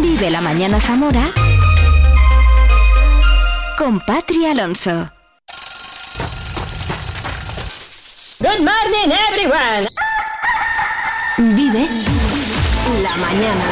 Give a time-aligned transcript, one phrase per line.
[0.00, 1.32] Vive la mañana Zamora
[3.76, 5.10] con Patri Alonso.
[8.38, 9.88] Good morning, everyone.
[11.36, 11.86] Vive
[13.02, 13.64] la mañana.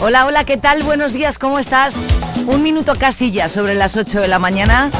[0.00, 0.82] Hola, hola, ¿qué tal?
[0.84, 2.25] Buenos días, ¿cómo estás?
[2.46, 4.90] Un minuto casi ya sobre las 8 de la mañana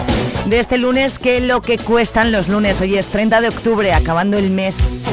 [0.46, 2.80] de este lunes, que lo que cuestan los lunes.
[2.80, 5.04] Hoy es 30 de octubre, acabando el mes.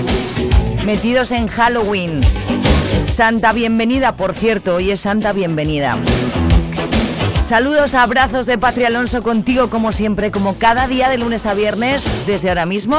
[0.83, 2.21] Metidos en Halloween.
[3.09, 5.97] Santa bienvenida, por cierto, hoy es Santa bienvenida.
[7.43, 12.23] Saludos, abrazos de Patria Alonso contigo como siempre, como cada día de lunes a viernes,
[12.25, 12.97] desde ahora mismo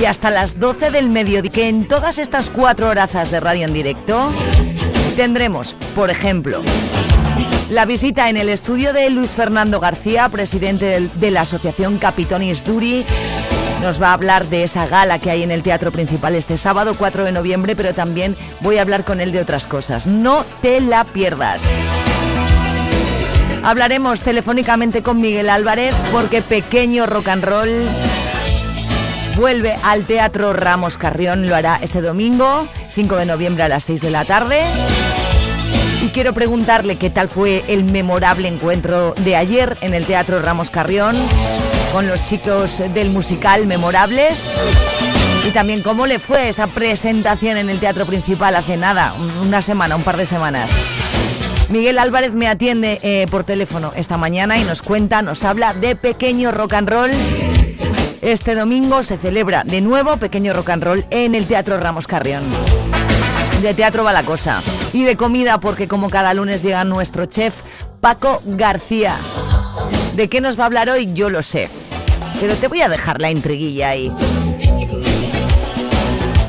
[0.00, 3.72] y hasta las 12 del mediodía, que en todas estas cuatro horazas de radio en
[3.72, 4.30] directo
[5.16, 6.62] tendremos, por ejemplo,
[7.70, 13.04] la visita en el estudio de Luis Fernando García, presidente de la Asociación Capitonis Duri.
[13.82, 16.92] Nos va a hablar de esa gala que hay en el Teatro Principal este sábado
[16.96, 20.06] 4 de noviembre, pero también voy a hablar con él de otras cosas.
[20.06, 21.62] No te la pierdas.
[23.62, 27.88] Hablaremos telefónicamente con Miguel Álvarez porque Pequeño Rock and Roll
[29.36, 31.46] vuelve al Teatro Ramos Carrión.
[31.46, 34.60] Lo hará este domingo, 5 de noviembre a las 6 de la tarde.
[36.14, 41.16] Quiero preguntarle qué tal fue el memorable encuentro de ayer en el Teatro Ramos Carrión
[41.92, 44.54] con los chicos del musical Memorables.
[45.46, 49.60] Y también cómo le fue esa presentación en el Teatro Principal hace nada, un- una
[49.60, 50.70] semana, un par de semanas.
[51.70, 55.96] Miguel Álvarez me atiende eh, por teléfono esta mañana y nos cuenta, nos habla de
[55.96, 57.10] pequeño rock and roll.
[58.22, 62.44] Este domingo se celebra de nuevo pequeño rock and roll en el Teatro Ramos Carrión.
[63.64, 64.60] De teatro va la cosa.
[64.92, 67.54] Y de comida porque como cada lunes llega nuestro chef
[68.02, 69.16] Paco García.
[70.14, 71.14] ¿De qué nos va a hablar hoy?
[71.14, 71.70] Yo lo sé.
[72.38, 74.12] Pero te voy a dejar la intriguilla ahí.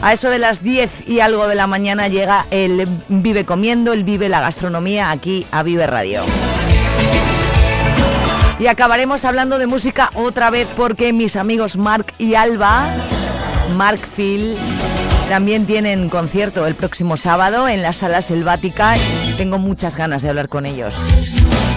[0.02, 4.04] A eso de las 10 y algo de la mañana llega el Vive Comiendo, el
[4.04, 6.26] Vive la Gastronomía aquí a Vive Radio.
[8.60, 12.84] Y acabaremos hablando de música otra vez porque mis amigos Mark y Alba,
[13.78, 14.58] Mark Phil,
[15.30, 18.96] también tienen concierto el próximo sábado en la Sala Selvática.
[19.38, 20.96] Tengo muchas ganas de hablar con ellos.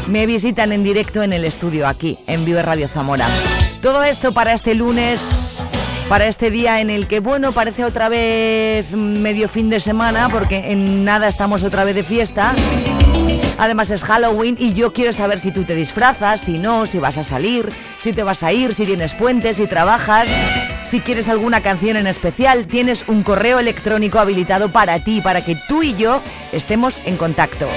[0.06, 3.26] Me visitan en directo en el estudio aquí, en Vive Radio Zamora.
[3.82, 5.62] Todo esto para este lunes,
[6.09, 10.72] para este día en el que, bueno, parece otra vez medio fin de semana, porque
[10.72, 12.54] en nada estamos otra vez de fiesta.
[13.59, 17.19] Además es Halloween y yo quiero saber si tú te disfrazas, si no, si vas
[17.19, 20.28] a salir, si te vas a ir, si tienes puentes, si trabajas,
[20.88, 25.54] si quieres alguna canción en especial, tienes un correo electrónico habilitado para ti, para que
[25.69, 27.69] tú y yo estemos en contacto.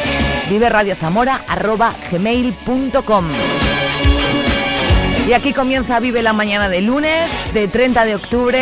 [0.49, 0.61] Vive.
[5.31, 8.61] Y aquí comienza Vive la mañana de lunes, de 30 de octubre.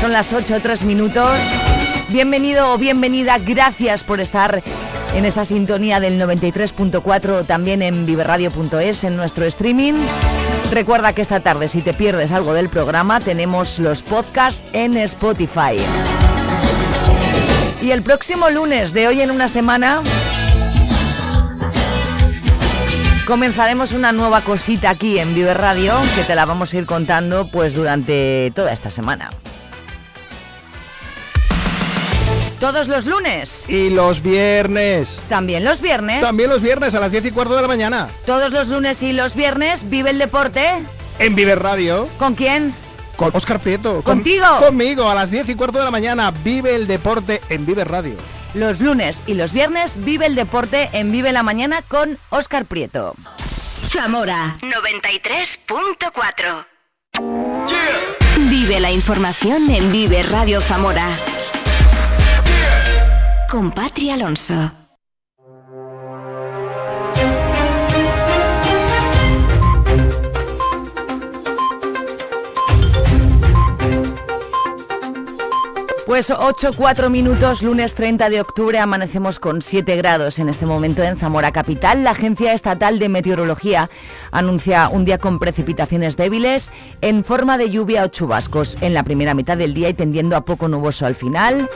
[0.00, 1.38] Son las 8 o 3 minutos.
[2.08, 4.60] Bienvenido o bienvenida, gracias por estar
[5.14, 9.94] en esa sintonía del 93.4 o también en viveradio.es en nuestro streaming.
[10.72, 15.76] Recuerda que esta tarde, si te pierdes algo del programa, tenemos los podcasts en Spotify.
[17.80, 20.02] Y el próximo lunes de hoy en una semana
[23.30, 27.46] comenzaremos una nueva cosita aquí en Vive Radio que te la vamos a ir contando
[27.46, 29.30] pues durante toda esta semana.
[32.58, 35.22] Todos los lunes, Y los viernes.
[35.28, 36.20] también los viernes.
[36.20, 38.08] También los viernes a las 10 y cuarto de la mañana.
[38.26, 40.68] Todos los lunes y los viernes vive el deporte.
[41.20, 42.08] En Viver Radio.
[42.18, 42.74] ¿Con quién?
[43.14, 44.02] Con Oscar Prieto.
[44.02, 44.44] con- ¿Contigo?
[44.58, 46.32] conmigo a las 10 y cuarto de la mañana.
[46.42, 48.16] Vive el deporte en Viver Radio.
[48.54, 53.14] Los lunes y los viernes vive el deporte en Vive la Mañana con Óscar Prieto.
[53.56, 56.66] Zamora 93.4.
[58.48, 61.08] Vive la información en Vive Radio Zamora.
[63.48, 64.79] Con Patri Alonso.
[76.10, 81.04] Pues 8, 4 minutos, lunes 30 de octubre, amanecemos con 7 grados en este momento
[81.04, 82.02] en Zamora Capital.
[82.02, 83.88] La Agencia Estatal de Meteorología
[84.32, 89.34] anuncia un día con precipitaciones débiles en forma de lluvia o chubascos en la primera
[89.34, 91.70] mitad del día y tendiendo a poco nuboso al final.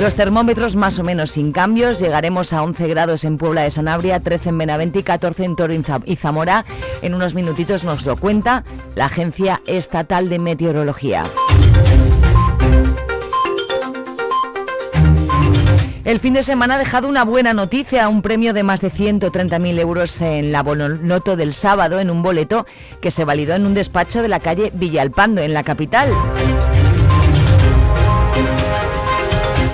[0.00, 4.18] Los termómetros más o menos sin cambios, llegaremos a 11 grados en Puebla de Sanabria,
[4.18, 6.64] 13 en Benavente y 14 en Toro y Za- y Zamora.
[7.00, 8.64] En unos minutitos nos lo cuenta
[8.96, 11.22] la Agencia Estatal de Meteorología.
[16.06, 19.80] El fin de semana ha dejado una buena noticia, un premio de más de 130.000
[19.80, 22.64] euros en la Bononoto del sábado en un boleto
[23.00, 26.08] que se validó en un despacho de la calle Villalpando, en la capital.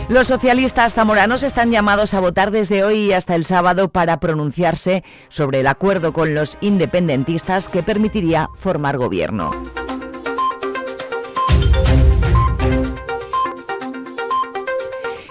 [0.08, 5.60] Los socialistas zamoranos están llamados a votar desde hoy hasta el sábado para pronunciarse sobre
[5.60, 9.50] el acuerdo con los independentistas que permitiría formar gobierno.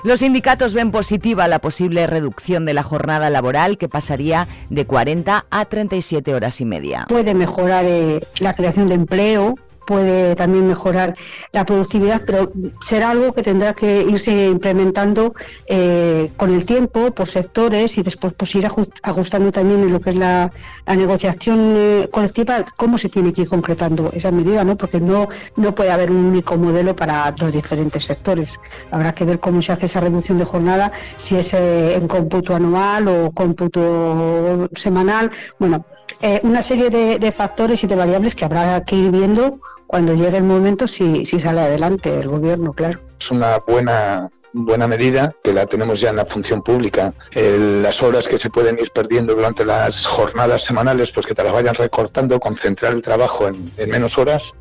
[0.04, 5.46] Los sindicatos ven positiva la posible reducción de la jornada laboral que pasaría de 40
[5.48, 7.06] a 37 horas y media.
[7.08, 9.56] Puede mejorar eh, la creación de empleo,
[9.86, 11.16] puede también mejorar
[11.52, 12.52] la productividad, pero
[12.82, 15.34] será algo que tendrá que irse implementando
[15.66, 18.68] eh, con el tiempo, por sectores y después pues ir
[19.04, 20.52] ajustando también en lo que es la,
[20.88, 24.76] negociación eh, colectiva, cómo se tiene que ir concretando esa medida, ¿no?
[24.76, 28.60] porque no, no puede haber un único modelo para los diferentes sectores.
[28.92, 32.56] Habrá que ver cómo se hace esa reducción de jornada, si es eh, en cómputo
[32.56, 35.32] anual o cómputo semanal.
[35.60, 35.86] Bueno,
[36.22, 40.38] eh, una serie de, factores y de variables que habrá que ir viendo cuando llegue
[40.38, 43.00] el momento si, si sale adelante el gobierno, claro.
[43.20, 47.14] Es una buena buena medida, que la tenemos ya en la función pública.
[47.34, 51.54] las horas que se pueden ir perdiendo durante las jornadas semanales, pues que te las
[51.54, 54.54] vayan recortando, concentrar el trabajo en, en menos horas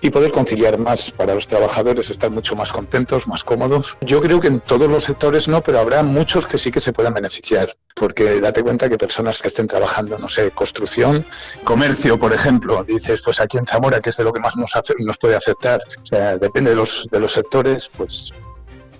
[0.00, 1.10] y poder conciliar más.
[1.10, 3.96] Para los trabajadores, estar mucho más contentos, más cómodos.
[4.00, 6.92] Yo creo que en todos los sectores no, pero habrá muchos que sí que se
[6.92, 11.24] puedan beneficiar, porque date cuenta que personas que estén trabajando, no sé, construcción,
[11.64, 14.72] comercio, por ejemplo, dices, pues aquí en Zamora, que es de lo que más nos,
[14.98, 18.32] nos puede afectar, o sea, depende de los, de los sectores, pues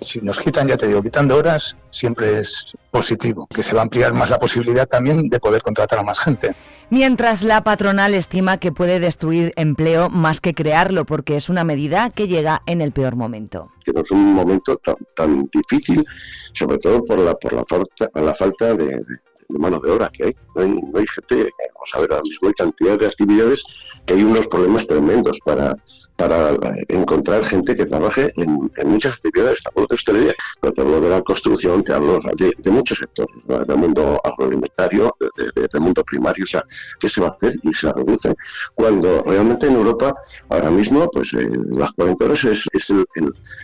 [0.01, 3.83] si nos quitan, ya te digo, quitando horas, siempre es positivo, que se va a
[3.83, 6.55] ampliar más la posibilidad también de poder contratar a más gente.
[6.89, 12.09] Mientras la patronal estima que puede destruir empleo más que crearlo, porque es una medida
[12.11, 13.71] que llega en el peor momento.
[13.83, 14.79] Que no es un momento
[15.15, 16.05] tan, difícil,
[16.53, 19.01] sobre todo por la, por la, falta, la falta de,
[19.49, 20.35] mano de obra que hay.
[20.55, 23.63] No hay, no hay gente, vamos a ver, ahora mismo hay cantidad de actividades
[24.05, 25.75] que hay unos problemas tremendos para,
[26.17, 29.61] para encontrar gente que trabaje en, muchas actividades.
[29.61, 33.45] Te hablo de hostelería, pero te hablo de la construcción, te hablo de, muchos sectores,
[33.45, 36.43] del mundo agroalimentario, del mundo primario.
[36.43, 36.65] O sea,
[36.99, 37.53] ¿qué se va a hacer?
[37.63, 38.35] Y se reduce.
[38.73, 40.15] Cuando realmente en Europa,
[40.49, 42.93] ahora mismo, pues eh, las 40 horas es,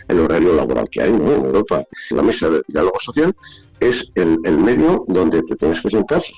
[0.08, 1.32] el, horario laboral que hay ¿no?
[1.32, 1.84] en Europa.
[2.10, 3.34] La mesa de diálogo social
[3.80, 6.32] es el, medio donde te tienes que sentar, se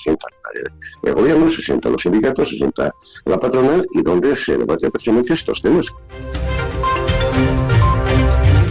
[1.02, 2.94] el gobierno, se sientan los sindicatos, se sienta
[3.24, 5.92] la patronal y donde se debate precisamente estos temas.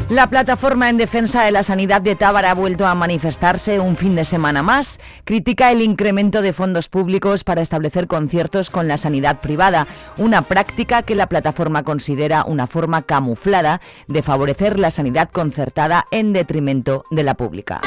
[0.10, 4.14] La plataforma en defensa de la sanidad de Tábara ha vuelto a manifestarse un fin
[4.14, 5.00] de semana más.
[5.24, 9.88] Critica el incremento de fondos públicos para establecer conciertos con la sanidad privada,
[10.20, 16.34] una práctica que la plataforma considera una forma camuflada de favorecer la sanidad concertada en
[16.34, 17.82] detrimento de la pública.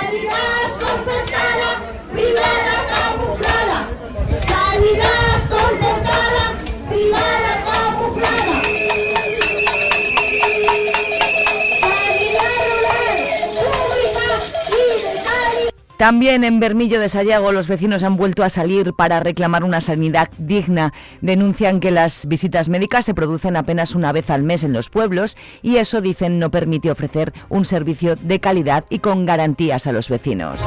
[15.98, 20.30] También en Bermillo de Sayago los vecinos han vuelto a salir para reclamar una sanidad
[20.38, 20.94] digna.
[21.22, 25.36] Denuncian que las visitas médicas se producen apenas una vez al mes en los pueblos
[25.60, 30.08] y eso, dicen, no permite ofrecer un servicio de calidad y con garantías a los
[30.08, 30.60] vecinos.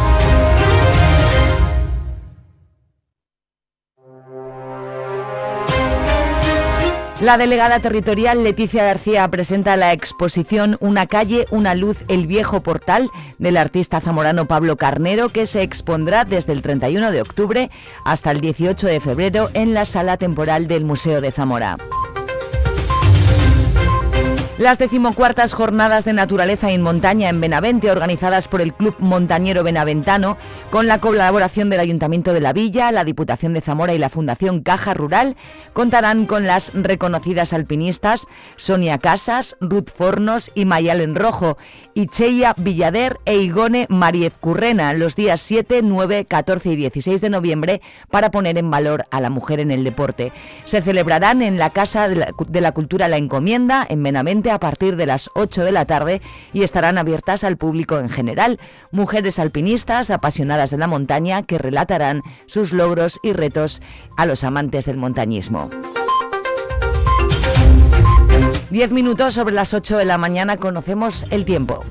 [7.21, 13.11] La delegada territorial Leticia García presenta la exposición Una calle, una luz, el viejo portal
[13.37, 17.69] del artista zamorano Pablo Carnero que se expondrá desde el 31 de octubre
[18.05, 21.77] hasta el 18 de febrero en la sala temporal del Museo de Zamora.
[24.62, 30.38] Las decimocuartas jornadas de naturaleza en montaña en Benavente, organizadas por el Club Montañero Benaventano,
[30.70, 34.62] con la colaboración del Ayuntamiento de la Villa, la Diputación de Zamora y la Fundación
[34.62, 35.36] Caja Rural,
[35.74, 41.58] contarán con las reconocidas alpinistas Sonia Casas, Ruth Fornos y Mayalen Rojo,
[41.96, 42.08] y
[42.58, 48.30] Villader e Igone Mariez Currena los días 7, 9, 14 y 16 de noviembre para
[48.30, 50.32] poner en valor a la mujer en el deporte.
[50.65, 54.60] Se celebrarán en la Casa de la, de la Cultura La Encomienda, en Benavente, a
[54.60, 56.22] partir de las 8 de la tarde
[56.53, 58.60] y estarán abiertas al público en general.
[58.91, 63.81] Mujeres alpinistas apasionadas de la montaña que relatarán sus logros y retos
[64.17, 65.70] a los amantes del montañismo.
[68.70, 71.84] Diez minutos sobre las 8 de la mañana conocemos el tiempo.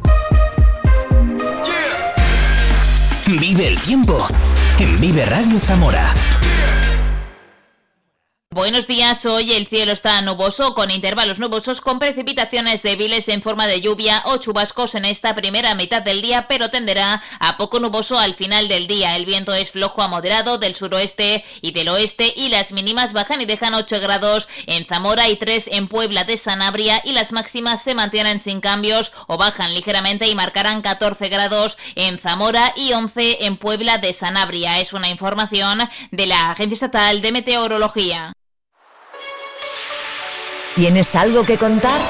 [3.26, 4.26] Vive el tiempo
[4.79, 6.12] en Vive Radio Zamora
[8.52, 13.69] Buenos días, hoy el cielo está nuboso con intervalos nubosos con precipitaciones débiles en forma
[13.69, 18.19] de lluvia o chubascos en esta primera mitad del día, pero tenderá a poco nuboso
[18.19, 19.14] al final del día.
[19.14, 23.40] El viento es flojo a moderado del suroeste y del oeste y las mínimas bajan
[23.40, 27.85] y dejan 8 grados en Zamora y 3 en Puebla de Sanabria y las máximas
[27.85, 33.47] se mantienen sin cambios o bajan ligeramente y marcarán 14 grados en Zamora y 11
[33.47, 34.80] en Puebla de Sanabria.
[34.80, 38.33] Es una información de la Agencia Estatal de Meteorología.
[40.77, 42.00] ¿Tienes algo que contar?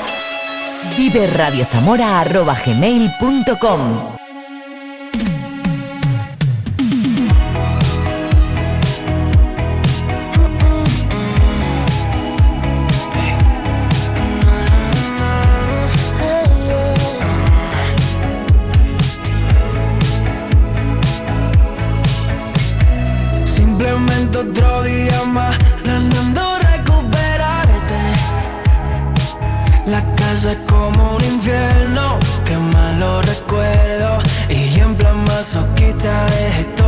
[0.96, 1.26] Vive
[30.44, 36.79] es como un infierno, que malo recuerdo Y en plan masoquista dejé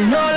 [0.00, 0.27] mi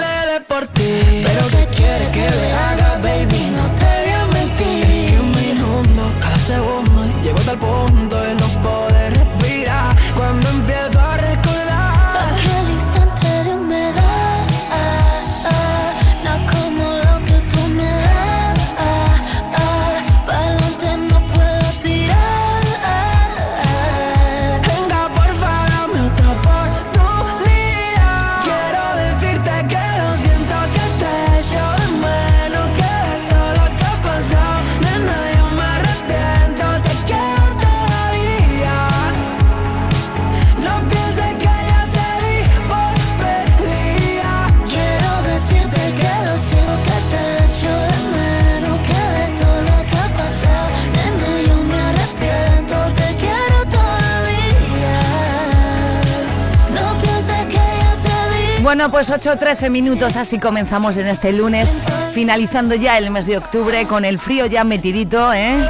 [58.91, 64.03] Pues 8-13 minutos, así comenzamos en este lunes, finalizando ya el mes de octubre con
[64.03, 65.65] el frío ya metidito, ¿eh?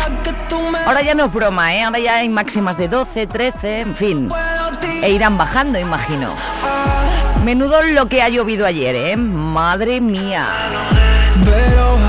[0.87, 1.83] Ahora ya no es broma, ¿eh?
[1.83, 4.29] Ahora ya hay máximas de 12, 13, en fin.
[5.03, 6.33] E irán bajando, imagino.
[7.43, 9.15] Menudo lo que ha llovido ayer, ¿eh?
[9.15, 10.47] Madre mía.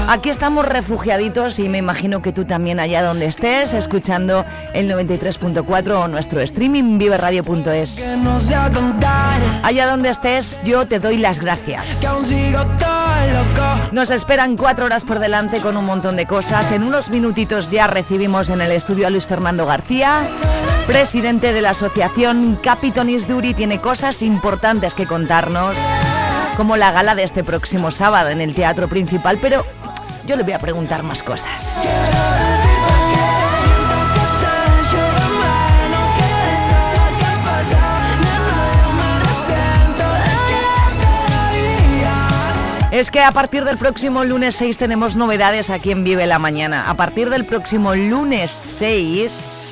[0.09, 5.91] Aquí estamos refugiaditos y me imagino que tú también allá donde estés, escuchando el 93.4
[5.93, 8.03] o nuestro streaming viveradio.es.
[9.63, 12.03] Allá donde estés, yo te doy las gracias.
[13.93, 16.73] Nos esperan cuatro horas por delante con un montón de cosas.
[16.73, 20.29] En unos minutitos ya recibimos en el estudio a Luis Fernando García,
[20.87, 23.55] presidente de la asociación Capitonis Duri.
[23.55, 25.77] Tiene cosas importantes que contarnos
[26.57, 29.65] como la gala de este próximo sábado en el teatro principal, pero
[30.27, 31.79] yo le voy a preguntar más cosas.
[42.93, 46.91] Es que a partir del próximo lunes 6 tenemos novedades aquí en Vive la Mañana.
[46.91, 49.72] A partir del próximo lunes 6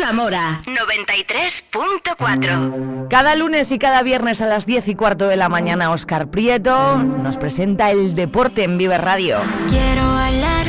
[0.00, 3.08] Zamora 93.4.
[3.10, 6.96] Cada lunes y cada viernes a las 10 y cuarto de la mañana, Oscar Prieto
[6.96, 9.36] nos presenta el deporte en Vive Radio.
[9.68, 10.68] Quiero bailar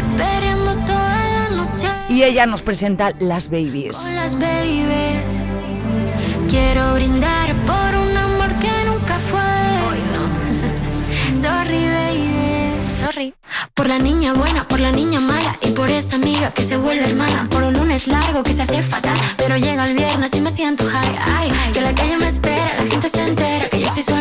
[0.86, 1.88] toda la noche.
[2.10, 3.98] Y ella nos presenta Las Babies.
[4.16, 5.46] las babies.
[6.50, 7.91] Quiero brindar por
[13.74, 17.06] Por la niña buena, por la niña mala y por esa amiga que se vuelve
[17.10, 17.48] hermana.
[17.50, 20.86] Por un lunes largo que se hace fatal, pero llega el viernes y me siento
[20.88, 21.16] high.
[21.38, 24.21] Ay, que la calle me espera, la gente se entera que yo estoy soltera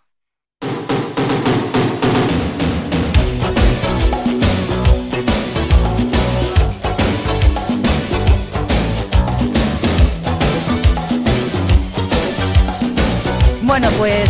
[13.81, 14.29] Bueno, pues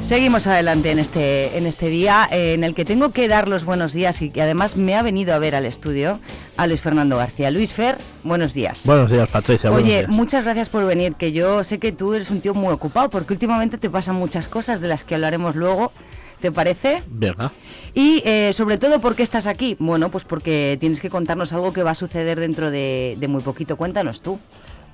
[0.00, 3.64] seguimos adelante en este, en este día eh, en el que tengo que dar los
[3.64, 6.18] buenos días y que además me ha venido a ver al estudio
[6.56, 7.52] a Luis Fernando García.
[7.52, 8.84] Luis Fer, buenos días.
[8.84, 9.70] Buenos días, Patricia.
[9.70, 10.08] Oye, días.
[10.08, 13.32] muchas gracias por venir, que yo sé que tú eres un tío muy ocupado porque
[13.32, 15.92] últimamente te pasan muchas cosas de las que hablaremos luego.
[16.40, 17.04] ¿Te parece?
[17.06, 17.52] ¿Verdad?
[17.94, 19.76] Y eh, sobre todo, ¿por qué estás aquí?
[19.78, 23.42] Bueno, pues porque tienes que contarnos algo que va a suceder dentro de, de muy
[23.42, 23.76] poquito.
[23.76, 24.40] Cuéntanos tú.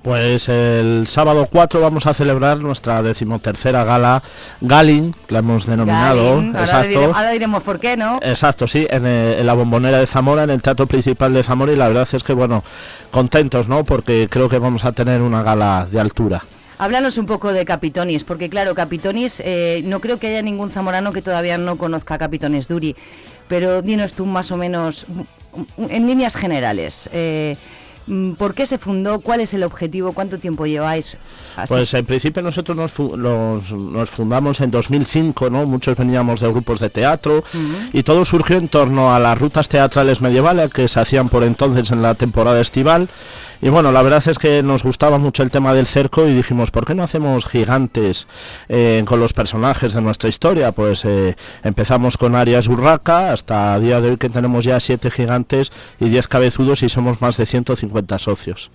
[0.05, 4.21] Pues el sábado 4 vamos a celebrar nuestra decimotercera gala
[4.61, 6.33] Galin, la hemos denominado.
[6.33, 6.89] Ahora, exacto.
[6.89, 8.19] diremos, ahora diremos por qué, ¿no?
[8.21, 11.73] Exacto, sí, en, eh, en la bombonera de Zamora, en el teatro principal de Zamora
[11.73, 12.63] y la verdad es que bueno,
[13.09, 13.83] contentos, ¿no?
[13.83, 16.43] Porque creo que vamos a tener una gala de altura.
[16.77, 21.13] Háblanos un poco de Capitonis, porque claro, Capitonis, eh, no creo que haya ningún zamorano
[21.13, 22.95] que todavía no conozca a Capitonis Duri,
[23.47, 25.07] pero dinos tú más o menos,
[25.77, 27.55] en líneas generales, eh,
[28.37, 29.19] ¿por qué se fundó?
[29.19, 30.11] ¿Cuál es el objetivo?
[30.13, 31.17] ¿Cuánto tiempo lleváis?
[31.55, 31.73] Así.
[31.73, 35.65] Pues en principio nosotros nos, fu- los- nos fundamos en 2005, ¿no?
[35.65, 37.43] Muchos veníamos de grupos de teatro
[37.93, 41.91] y todo surgió en torno a las rutas teatrales medievales que se hacían por entonces
[41.91, 43.09] en la temporada estival.
[43.61, 46.71] Y bueno, la verdad es que nos gustaba mucho el tema del cerco y dijimos,
[46.71, 48.27] ¿por qué no hacemos gigantes
[48.67, 50.73] eh, con los personajes de nuestra historia?
[50.73, 55.09] Pues eh, empezamos con Arias Urraca, hasta a día de hoy que tenemos ya siete
[55.09, 58.71] gigantes y 10 cabezudos y somos más de 150 socios.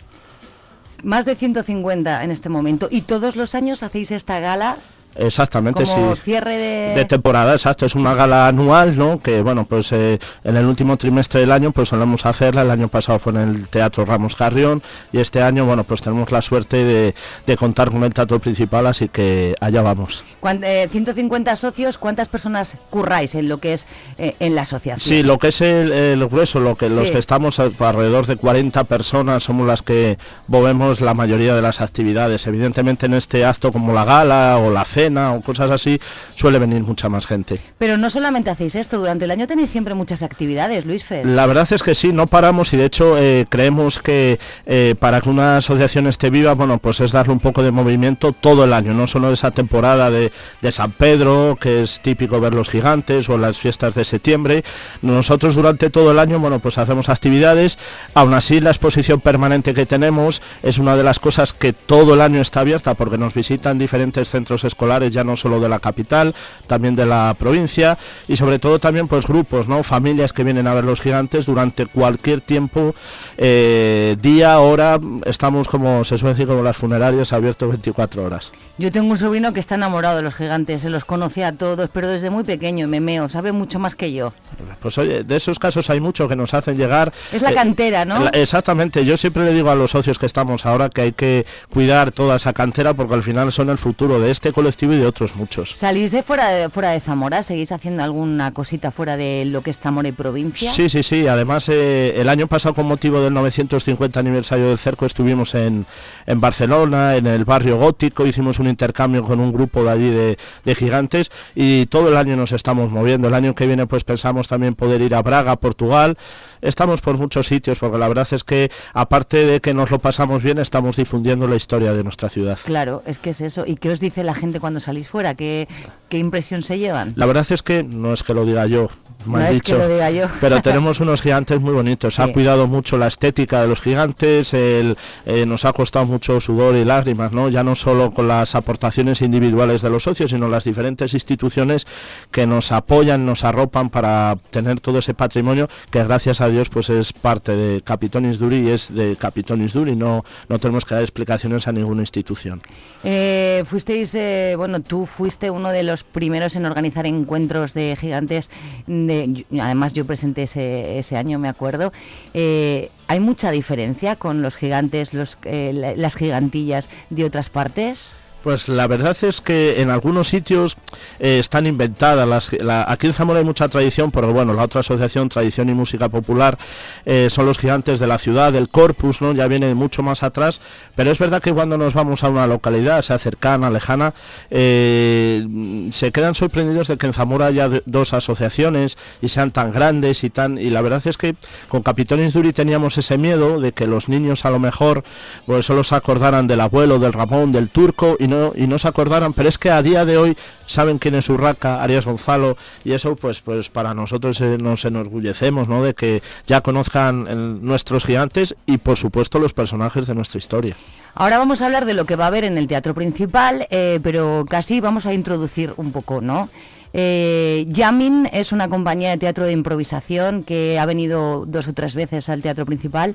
[1.03, 2.89] Más de 150 en este momento.
[2.91, 4.77] ¿Y todos los años hacéis esta gala?
[5.17, 6.23] Exactamente, como sí.
[6.25, 6.95] cierre de...
[6.95, 9.21] de temporada, exacto, es una gala anual, ¿no?
[9.21, 12.89] Que bueno, pues eh, en el último trimestre del año pues solemos hacerla, el año
[12.89, 16.85] pasado fue en el Teatro Ramos Carrión y este año, bueno, pues tenemos la suerte
[16.85, 20.25] de, de contar con el teatro principal, así que allá vamos.
[20.63, 25.01] Eh, 150 socios, ¿cuántas personas curráis en lo que es eh, en la asociación?
[25.01, 28.85] Sí, lo que es el, el grueso, lo que los que estamos alrededor de 40
[28.85, 32.47] personas somos las que movemos la mayoría de las actividades.
[32.47, 35.99] Evidentemente en este acto como la gala o la cena o cosas así
[36.35, 37.61] suele venir mucha más gente.
[37.79, 41.25] Pero no solamente hacéis esto, durante el año tenéis siempre muchas actividades, Luis Fer.
[41.27, 45.21] La verdad es que sí, no paramos y de hecho eh, creemos que eh, para
[45.21, 48.73] que una asociación esté viva, bueno, pues es darle un poco de movimiento todo el
[48.73, 53.29] año, no solo esa temporada de, de San Pedro, que es típico ver los gigantes
[53.29, 54.65] o las fiestas de septiembre.
[55.03, 57.79] Nosotros durante todo el año, bueno, pues hacemos actividades.
[58.15, 62.21] Aún así, la exposición permanente que tenemos es una de las cosas que todo el
[62.21, 66.35] año está abierta porque nos visitan diferentes centros escolares, ya no solo de la capital,
[66.67, 67.97] también de la provincia
[68.29, 69.83] y sobre todo también pues grupos, ¿no?
[69.83, 72.95] Familias que vienen a ver los gigantes durante cualquier tiempo,
[73.39, 78.53] eh, día, hora, estamos como se suele decir como las funerarias abiertos 24 horas.
[78.79, 81.89] Yo tengo un sobrino que está enamorado de los gigantes, se los conoce a todos,
[81.93, 84.33] pero desde muy pequeño, memeo, sabe mucho más que yo.
[84.81, 87.13] Pues oye, de esos casos hay muchos que nos hacen llegar.
[87.33, 88.19] Es la eh, cantera, ¿no?
[88.25, 91.47] la- exactamente, yo siempre le digo a los socios que estamos ahora que hay que
[91.71, 95.07] cuidar toda esa cantera porque al final son el futuro de este colectivo y de
[95.07, 95.73] otros muchos.
[95.77, 97.43] ¿Salís de fuera, de fuera de Zamora?
[97.43, 100.71] ¿Seguís haciendo alguna cosita fuera de lo que es Zamora y provincia?
[100.71, 101.27] Sí, sí, sí.
[101.27, 105.87] Además, eh, el año pasado, con motivo del 950 aniversario del cerco, estuvimos en,
[106.27, 110.39] en Barcelona, en el barrio gótico, hicimos un intercambio con un grupo de allí de,
[110.65, 113.29] de gigantes y todo el año nos estamos moviendo.
[113.29, 116.17] El año que viene, pues pensamos también poder ir a Braga, Portugal.
[116.63, 120.43] Estamos por muchos sitios, porque la verdad es que, aparte de que nos lo pasamos
[120.43, 122.59] bien, estamos difundiendo la historia de nuestra ciudad.
[122.65, 123.65] Claro, es que es eso.
[123.67, 125.35] ¿Y qué os dice la gente cuando salís fuera?
[125.35, 125.67] ¿Qué,
[126.09, 127.15] qué impresión se llevan?
[127.17, 128.89] La verdad es que no es que lo diga yo,
[129.27, 130.27] me No has es que dicho, lo diga yo.
[130.41, 132.15] pero tenemos unos gigantes muy bonitos.
[132.15, 132.23] Sí.
[132.23, 136.77] Ha cuidado mucho la estética de los gigantes, el, eh, nos ha costado mucho sudor
[136.77, 137.49] y lágrimas, ¿no?
[137.49, 141.87] Ya no solo con las aportaciones individuales de los socios, sino las diferentes instituciones
[142.31, 146.91] que nos apoyan, nos arropan para tener todo ese patrimonio que gracias a Dios pues
[146.91, 151.03] es parte de Capitonis Duri y es de Capitonis Duri, no, no tenemos que dar
[151.03, 152.61] explicaciones a ninguna institución.
[153.05, 158.51] Eh, fuisteis, eh, bueno, tú fuiste uno de los primeros en organizar encuentros de gigantes.
[158.87, 161.95] de- además, yo presenté ese, ese año, me acuerdo.
[162.35, 168.15] Eh, ¿Hay mucha diferencia con los gigantes, los, eh, la- las gigantillas de otras partes?
[168.43, 170.79] Pues la verdad es que en algunos sitios
[171.19, 172.27] eh, están inventadas.
[172.27, 175.75] Las, la- aquí en Zamora hay mucha tradición, pero bueno, la otra asociación, Tradición y
[175.75, 176.57] Música Popular,
[177.05, 179.33] eh, son los gigantes de la ciudad, del Corpus, ¿no?
[179.33, 180.63] Ya viene mucho más atrás.
[180.97, 184.15] Pero es verdad que cuando nos vamos a una localidad, sea cercana, lejana,
[184.51, 185.47] eh,
[185.91, 190.31] se quedan sorprendidos de que en Zamora haya dos asociaciones y sean tan grandes y
[190.31, 190.57] tan.
[190.57, 191.35] Y la verdad es que
[191.69, 195.05] con Capitones Duri teníamos ese miedo de que los niños a lo mejor
[195.45, 199.35] pues solo se acordaran del abuelo, del Ramón, del turco no, y no se acordaran,
[199.35, 203.17] pero es que a día de hoy saben quién es Urraca, Arias Gonzalo, y eso
[203.17, 205.83] pues pues para nosotros eh, nos enorgullecemos ¿no?
[205.83, 210.77] de que ya conozcan nuestros gigantes y por supuesto los personajes de nuestra historia.
[211.15, 213.99] Ahora vamos a hablar de lo que va a haber en el teatro principal, eh,
[214.03, 216.49] pero casi vamos a introducir un poco, ¿no?
[216.93, 221.95] Eh, Yamin es una compañía de teatro de improvisación que ha venido dos o tres
[221.95, 223.15] veces al teatro principal,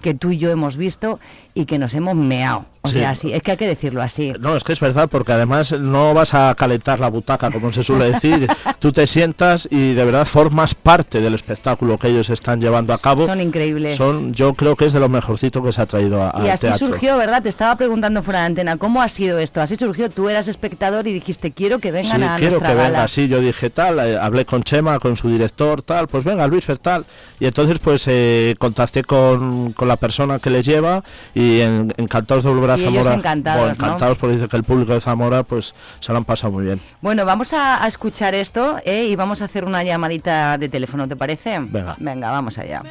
[0.00, 1.20] que tú y yo hemos visto
[1.54, 2.66] y que nos hemos meado.
[2.84, 2.94] O Sí.
[2.94, 4.32] sea, sí, es que hay que decirlo así.
[4.40, 7.84] No, es que es verdad, porque además no vas a calentar la butaca, como se
[7.84, 8.48] suele decir.
[8.80, 12.98] Tú te sientas y de verdad formas parte del espectáculo que ellos están llevando a
[12.98, 13.24] cabo.
[13.26, 13.96] Son increíbles.
[13.96, 16.66] Son, yo creo que es de lo mejorcito que se ha traído a, Y así
[16.66, 16.88] teatro.
[16.88, 17.40] surgió, ¿verdad?
[17.44, 19.60] Te estaba preguntando fuera de antena, ¿cómo ha sido esto?
[19.60, 22.74] Así surgió, tú eras espectador y dijiste, quiero que vengan Sí, a quiero nuestra que
[22.74, 22.88] gala.
[22.88, 26.48] venga, sí, yo dije tal, eh, hablé con Chema, con su director, tal, pues venga,
[26.48, 27.04] Luis tal.
[27.38, 32.44] Y entonces pues eh, contacté con, con la persona que les lleva y en- encantados
[32.44, 33.14] de volver a Y Zamora.
[33.14, 33.84] encantados, Bueno, ¿no?
[33.86, 36.80] encantados porque dice que el público de Zamora pues se lo han pasado muy bien.
[37.00, 39.04] Bueno, vamos a, a escuchar esto ¿eh?
[39.04, 41.58] y vamos a hacer una llamadita de teléfono, ¿te parece?
[41.60, 41.96] Venga.
[41.98, 42.82] Venga, vamos allá.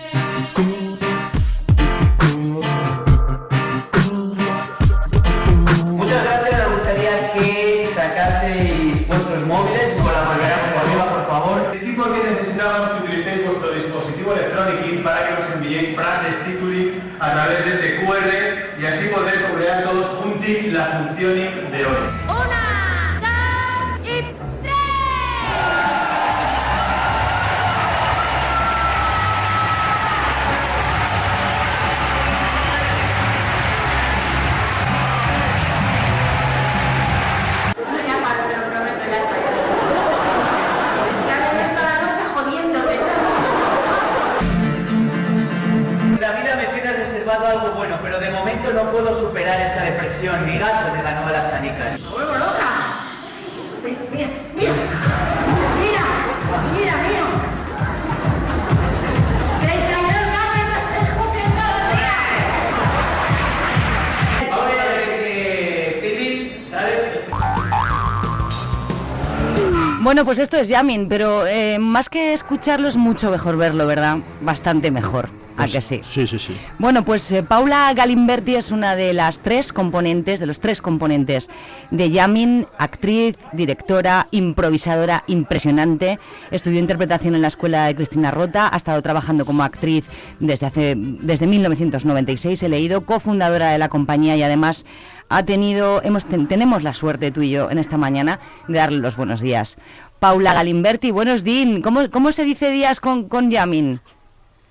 [20.52, 22.21] Todos juntos la función de hoy.
[70.32, 74.20] Pues esto es Yamin, pero eh, más que escucharlo es mucho mejor verlo, ¿verdad?
[74.39, 75.28] Bastante mejor.
[75.58, 76.00] ¿A que sí?
[76.06, 76.56] Sí, sí, sí.
[76.80, 81.50] Bueno, pues eh, Paula Galimberti es una de las tres componentes, de los tres componentes
[81.91, 86.17] de Yamin, actriz, directora, improvisadora impresionante.
[86.50, 90.06] Estudió interpretación en la escuela de Cristina Rota, ha estado trabajando como actriz
[90.39, 94.86] desde hace desde 1996, he leído, cofundadora de la compañía y además
[95.28, 98.39] ha tenido hemos ten- tenemos la suerte tú y yo en esta mañana
[98.70, 99.78] de darle los buenos días.
[100.22, 101.82] Paula Galimberti, buenos días.
[101.84, 104.02] ¿Cómo, cómo se dice días con, con Yamin?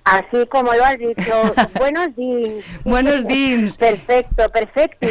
[0.05, 2.63] Así como lo has dicho, buenos días.
[2.85, 3.75] Buenos días.
[3.75, 5.07] Perfecto, perfecto.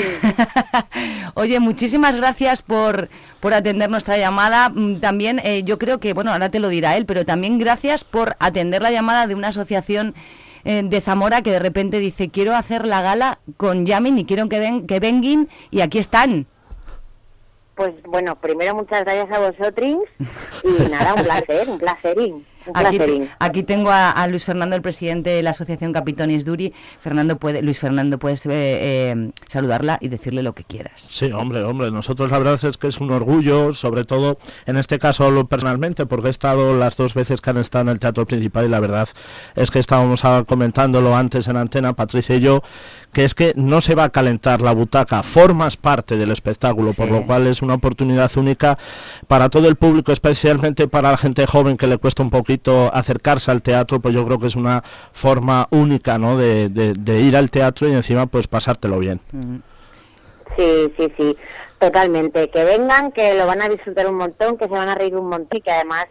[1.34, 4.70] Oye, muchísimas gracias por, por atender nuestra llamada.
[4.70, 8.02] Mm, También eh, yo creo que, bueno, ahora te lo dirá él, pero también gracias
[8.02, 10.14] por atender la llamada de una asociación
[10.64, 14.48] eh, de Zamora que de repente dice, quiero hacer la gala con Yamin y quiero
[14.48, 16.46] que, ven, que vengan y aquí están.
[17.74, 19.96] Pues bueno, primero muchas gracias a vosotros
[20.64, 22.46] y nada, un placer, un placerín.
[22.66, 23.30] Un Aquí, placerín.
[23.38, 26.74] aquí tengo a, a Luis Fernando, el presidente de la asociación Capitonis Duri.
[27.00, 31.00] Fernando puede, Luis Fernando, puedes eh, eh, saludarla y decirle lo que quieras.
[31.00, 34.98] Sí, hombre, hombre, nosotros la verdad es que es un orgullo, sobre todo en este
[34.98, 38.26] caso lo personalmente, porque he estado las dos veces que han estado en el teatro
[38.26, 39.08] principal y la verdad
[39.56, 42.62] es que estábamos comentándolo antes en antena, Patricia y yo,
[43.12, 47.10] que es que no se va a calentar la butaca, formas parte del espectáculo, por
[47.10, 48.78] lo cual es una oportunidad única
[49.26, 53.50] para todo el público, especialmente para la gente joven que le cuesta un poquito acercarse
[53.50, 56.36] al teatro, pues yo creo que es una forma única, ¿no?
[56.36, 59.20] De, de- de ir al teatro y encima pues pasártelo bien.
[60.56, 61.36] Sí, sí, sí,
[61.78, 62.50] totalmente.
[62.50, 65.28] Que vengan, que lo van a disfrutar un montón, que se van a reír un
[65.28, 66.06] montón y que además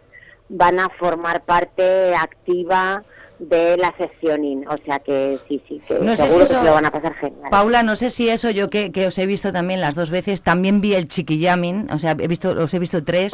[0.48, 3.02] van a formar parte activa
[3.40, 4.66] de la sessioning.
[4.68, 6.86] O sea que sí, sí, que No sé seguro si que eso- se lo van
[6.86, 7.50] a pasar genial.
[7.50, 10.42] Paula, no sé si eso yo que, que os he visto también las dos veces,
[10.42, 13.32] también vi el chiquillamin, o sea, he visto, os he visto tres.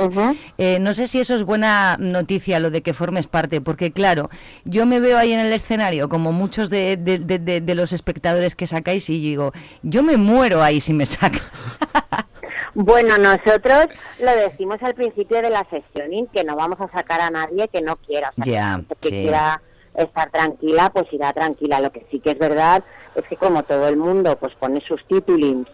[0.59, 4.31] Eh, no sé si eso es buena noticia, lo de que formes parte, porque claro,
[4.65, 8.67] yo me veo ahí en el escenario, como muchos de, de- de- los espectadores que
[8.67, 11.41] sacáis, y digo, yo me muero ahí si me saca.
[12.75, 13.87] Bueno, nosotros
[14.21, 17.81] lo decimos al principio de la sessioning, que no vamos a sacar a nadie que
[17.81, 18.33] no quiera.
[18.39, 19.15] O sea, que, sí.
[19.23, 19.61] quiera
[19.97, 21.81] estar tranquila, pues irá tranquila.
[21.81, 25.05] Lo que sí que es verdad es que como todo el mundo pues pone sus
[25.07, 25.69] titulings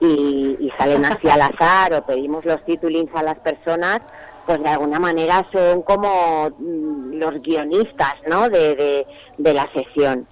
[0.00, 4.00] y, salen así al azar o pedimos los titulings a las personas,
[4.46, 8.48] pues de alguna manera son como mm, los guionistas, ¿no?
[8.48, 10.26] De, de, la sesión.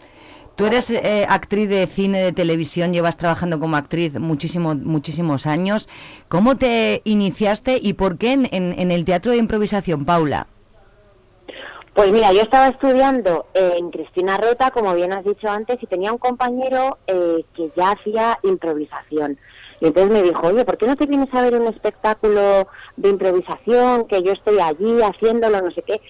[0.55, 5.89] Tú eres eh, actriz de cine, de televisión, llevas trabajando como actriz muchísimo, muchísimos años.
[6.29, 10.47] ¿Cómo te iniciaste y por qué en- en el teatro de improvisación, Paula?
[11.97, 16.13] Pues mira, yo estaba estudiando en Cristina Rota, como bien has dicho antes, y tenía
[16.13, 19.39] un compañero eh, que ya hacía improvisación.
[19.81, 23.09] Y entonces me dijo, oye, ¿por qué no te vienes a ver un espectáculo de
[23.09, 24.05] improvisación?
[24.05, 26.03] Que yo estoy allí haciéndolo, no sé qué.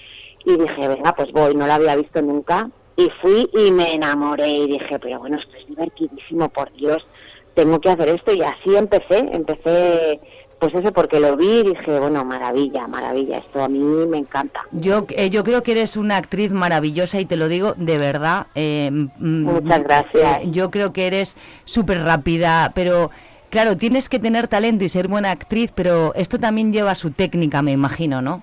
[0.44, 2.68] Y dije, venga, pues voy, no lo había visto nunca.
[2.96, 7.06] Y fui y me enamoré y dije, pero bueno, esto es divertidísimo, por Dios,
[7.54, 8.32] tengo que hacer esto.
[8.32, 10.20] Y así empecé, empecé,
[10.58, 14.62] pues eso, porque lo vi y dije, bueno, maravilla, maravilla, esto a mí me encanta.
[14.72, 18.46] Yo, eh, yo creo que eres una actriz maravillosa y te lo digo de verdad.
[18.54, 20.38] eh, mm, Muchas gracias.
[20.42, 23.10] eh, yo creo que eres súper rápida, pero
[23.50, 27.60] claro, tienes que tener talento y ser buena actriz, pero esto también lleva su técnica,
[27.62, 28.42] me imagino, ¿no?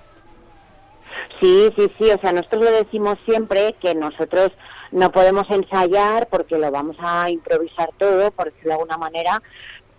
[1.40, 4.52] Sí, sí, sí, o sea, nosotros lo decimos siempre que nosotros
[4.92, 9.42] no podemos ensayar porque lo vamos a improvisar todo, por decirlo de alguna manera,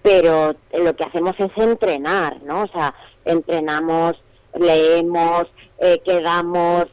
[0.05, 2.65] pero lo que hacemos es entrenar, ¿no?
[2.65, 4.23] O sea, entrenamos,
[4.55, 5.47] leemos,
[5.79, 6.85] eh, quedamos,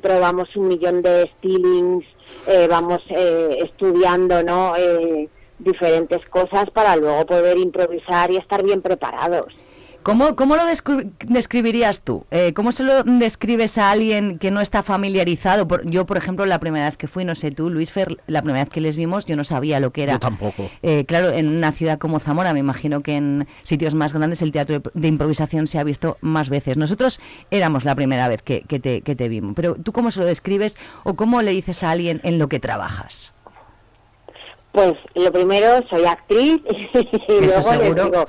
[0.00, 2.06] probamos un millón de stylings,
[2.46, 4.74] eh, vamos eh, estudiando, ¿no?
[4.74, 9.54] Eh, diferentes cosas para luego poder improvisar y estar bien preparados.
[10.02, 12.24] ¿Cómo, cómo lo descri- describirías tú?
[12.30, 15.68] Eh, ¿Cómo se lo describes a alguien que no está familiarizado?
[15.68, 18.40] Por- yo, por ejemplo, la primera vez que fui, no sé tú, Luis Fer, la
[18.40, 20.14] primera vez que les vimos, yo no sabía lo que era.
[20.14, 20.70] Yo tampoco.
[20.82, 24.52] Eh, claro, en una ciudad como Zamora, me imagino que en sitios más grandes el
[24.52, 26.78] teatro de, de improvisación se ha visto más veces.
[26.78, 30.20] Nosotros éramos la primera vez que, que te, que te vimos, pero ¿tú cómo se
[30.20, 33.34] lo describes o cómo le dices a alguien en lo que trabajas?
[34.72, 36.62] Pues lo primero, soy actriz
[36.94, 38.04] y Eso luego les seguro.
[38.04, 38.26] digo,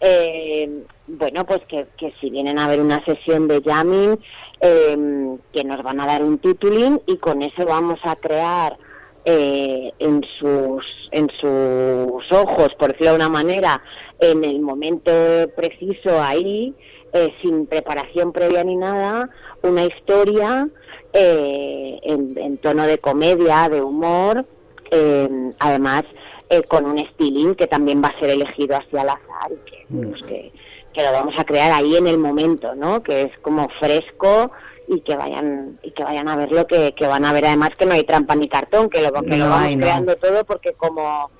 [0.00, 4.18] eh, bueno, pues que, que si vienen a ver una sesión de jamming,
[4.60, 8.78] eh, que nos van a dar un tituling y con eso vamos a crear
[9.26, 13.82] eh, en sus en sus ojos, por decirlo de una manera,
[14.18, 15.12] en el momento
[15.56, 16.74] preciso ahí,
[17.12, 19.30] eh, sin preparación previa ni nada,
[19.62, 20.68] una historia
[21.12, 24.44] eh, en, en tono de comedia, de humor,
[24.90, 26.04] eh, además
[26.50, 29.86] eh, con un styling que también va a ser elegido hacia al azar y que,
[29.90, 30.52] pues, que,
[30.94, 33.02] que lo vamos a crear ahí en el momento, ¿no?
[33.02, 34.50] Que es como fresco
[34.88, 37.70] y que vayan y que vayan a ver lo que, que van a ver además
[37.78, 39.82] que no hay trampa ni cartón, que lo, que lo No vamos hay, no.
[39.82, 41.30] creando todo porque como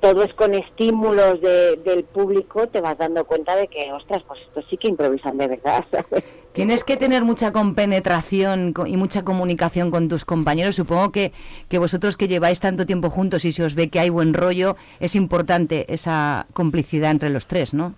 [0.00, 4.40] todo es con estímulos de- del público, te vas dando cuenta de que, ostras, pues
[4.40, 5.84] esto sí que improvisan de verdad.
[5.92, 6.24] ¿sabes?
[6.52, 10.74] Tienes que tener mucha compenetración co- y mucha comunicación con tus compañeros.
[10.74, 11.32] Supongo que,
[11.68, 14.76] que vosotros que lleváis tanto tiempo juntos y se os ve que hay buen rollo,
[14.98, 17.94] es importante esa complicidad entre los tres, ¿no?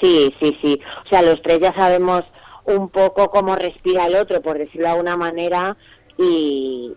[0.00, 0.80] Sí, sí, sí.
[1.04, 2.24] O sea, los tres ya sabemos
[2.64, 5.76] un poco cómo respira el otro, por decirlo de alguna manera,
[6.18, 6.92] y,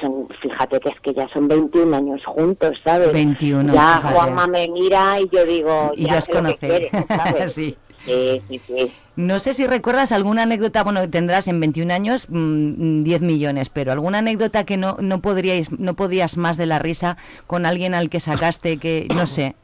[0.00, 3.12] son, fíjate que es que ya son 21 años juntos, ¿sabes?
[3.12, 4.14] 21, Ya fíjate.
[4.14, 6.90] Juanma me mira y yo digo, Y ya ya os sé lo que conocéis.
[6.90, 7.52] quieres, ¿sabes?
[7.52, 7.76] Sí.
[8.06, 8.92] sí, sí, sí.
[9.16, 13.92] No sé si recuerdas alguna anécdota, bueno, tendrás en 21 años mm, 10 millones, pero
[13.92, 18.08] alguna anécdota que no, no podríais, no podías más de la risa con alguien al
[18.08, 19.56] que sacaste que, no sé.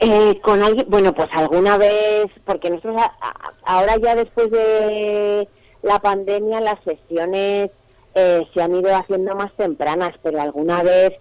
[0.00, 5.48] Eh, con alguien, bueno, pues alguna vez, porque nosotros a- a- ahora ya después de
[5.82, 7.70] la pandemia las sesiones
[8.16, 11.12] eh, se han ido haciendo más tempranas, pero alguna vez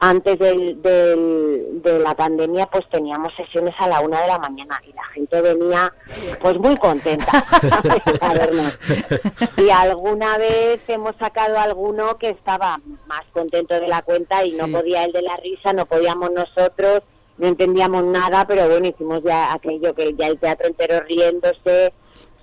[0.00, 4.80] antes del, del- de la pandemia pues teníamos sesiones a la una de la mañana
[4.88, 5.92] y la gente venía
[6.40, 7.30] pues muy contenta
[8.20, 8.78] a vernos.
[9.58, 14.64] Y alguna vez hemos sacado alguno que estaba más contento de la cuenta y no
[14.66, 14.72] Sí.
[14.72, 17.02] podía el de la risa, no podíamos nosotros,
[17.40, 21.92] no entendíamos nada, pero bueno, hicimos ya aquello que ya el teatro entero riéndose.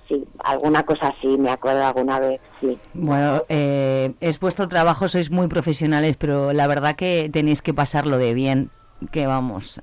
[0.08, 2.78] Sí, alguna cosa así, me acuerdo alguna vez, sí.
[2.94, 8.16] Bueno, eh, es vuestro trabajo, sois muy profesionales, pero la verdad que tenéis que pasarlo
[8.16, 8.70] de bien,
[9.12, 9.82] que vamos.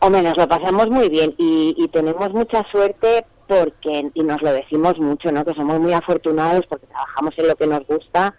[0.00, 4.52] Hombre, nos lo pasamos muy bien y, y tenemos mucha suerte porque, y nos lo
[4.52, 5.46] decimos mucho, ¿no?
[5.46, 8.34] Que somos muy afortunados porque trabajamos en lo que nos gusta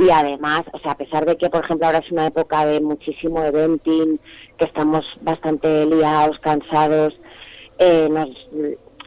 [0.00, 2.80] y además, o sea, a pesar de que, por ejemplo, ahora es una época de
[2.80, 4.18] muchísimo eventing,
[4.58, 7.14] que estamos bastante liados, cansados,
[7.78, 8.30] eh, nos,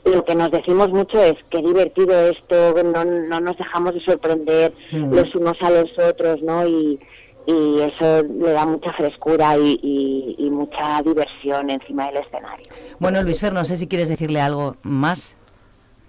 [0.05, 4.73] lo que nos decimos mucho es qué divertido esto, no, no nos dejamos de sorprender
[4.91, 5.13] Mm.
[5.13, 6.67] los unos a los otros, ¿no?
[6.67, 6.99] Y,
[7.45, 12.65] y eso le da mucha frescura y, y- y mucha diversión encima del escenario.
[12.99, 15.37] Bueno, Luis Fer, no sé si quieres decirle algo más.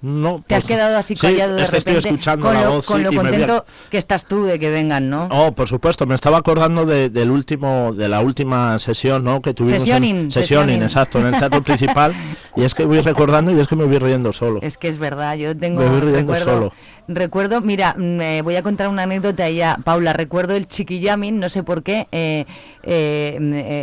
[0.04, 0.44] No.
[0.46, 2.64] Te has pues- quedado así Sí, callado de es que estoy repente escuchando con la
[2.64, 5.08] lo, voz, con sí, lo y me viene- contento que estás tú de que vengan,
[5.08, 5.28] ¿no?
[5.30, 9.40] Oh, por supuesto, me estaba acordando de, del último, de la última sesión, ¿no?
[9.40, 9.74] Que tuvimos.
[9.76, 10.82] en- Sesioning, sesioning, sesioning.
[10.82, 12.14] exacto, en el teatro principal.
[12.54, 14.58] Y es que voy recordando y es que me voy riendo solo.
[14.62, 16.72] Es que es verdad, yo tengo Me voy riendo recuerdo, solo.
[17.08, 21.62] recuerdo, mira, me voy a contar una anécdota ya, Paula, recuerdo el chiquillamin, no sé
[21.62, 22.44] por qué, eh,
[22.86, 23.36] eh,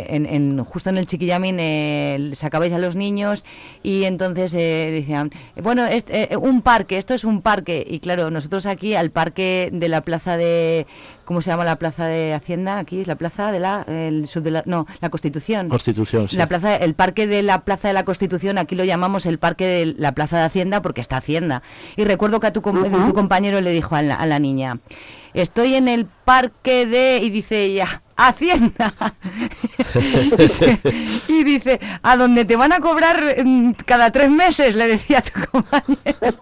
[0.08, 3.44] en, en- justo en el chiquillamin eh, sacabais a los niños
[3.82, 5.30] y entonces eh, decían,
[5.62, 9.70] bueno, es, eh, un parque, esto es un parque, y claro, nosotros aquí al parque
[9.72, 10.86] de la plaza de,
[11.24, 12.78] ¿cómo se llama la plaza de Hacienda?
[12.78, 15.68] Aquí es la plaza de la, el sub de la, no, la Constitución.
[15.68, 16.36] Constitución, sí.
[16.36, 19.66] La plaza, el parque de la Plaza de la Constitución, aquí lo llamamos el parque
[19.66, 21.62] de la Plaza de Hacienda porque está Hacienda.
[21.96, 24.78] Y recuerdo que a tu, tu compañero le dijo a la, a la niña,
[25.34, 27.18] estoy en el parque de...
[27.22, 28.94] Y dice ella, Hacienda.
[30.36, 30.78] Dice-
[31.28, 35.22] y dice, a donde te van a cobrar mm, cada tres meses, le decía a
[35.22, 36.38] tu compañero.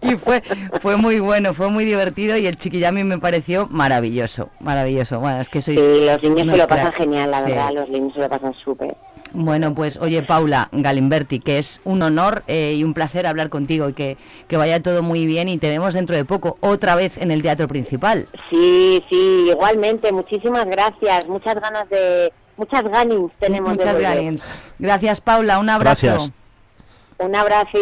[0.02, 0.42] y fue,
[0.80, 5.18] fue muy bueno, fue muy divertido y el chiquillami me pareció maravilloso, maravilloso.
[5.20, 5.78] Bueno, es que sois...
[5.78, 6.96] Sí, los niños se lo pasan cracks.
[6.96, 7.50] genial, la Sí.
[7.50, 8.96] verdad, los niños se lo pasan súper.
[9.36, 13.88] Bueno, pues oye, Paula Galimberti, que es un honor eh, y un placer hablar contigo
[13.88, 14.16] y que,
[14.46, 17.42] que vaya todo muy bien y te vemos dentro de poco, otra vez en el
[17.42, 18.28] Teatro Principal.
[18.48, 24.22] Sí, sí, igualmente, muchísimas gracias, muchas ganas de, muchas ganings tenemos de Muchas volver.
[24.22, 24.46] gracias.
[24.78, 26.06] Gracias, Paula, un abrazo.
[26.06, 26.32] Gracias.
[27.18, 27.78] Un abrazo.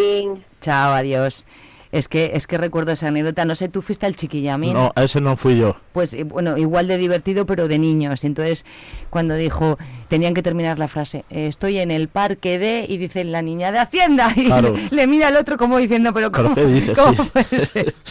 [0.62, 1.44] Chao, adiós.
[1.92, 4.72] Es que, es que recuerdo esa anécdota, no sé, tú fuiste al chiquillamín.
[4.72, 5.76] No, ese no fui yo.
[5.92, 8.24] Pues eh, bueno, igual de divertido, pero de niños.
[8.24, 8.64] Y Entonces,
[9.10, 9.78] cuando dijo,
[10.08, 13.72] tenían que terminar la frase, eh, estoy en el parque de, y dice la niña
[13.72, 14.74] de Hacienda, y Claro.
[14.90, 16.96] le, mira al otro como diciendo, pero ¿cómo, ¿qué dices?
[16.98, 17.30] cómo Sí.
[17.32, 17.94] puede ser?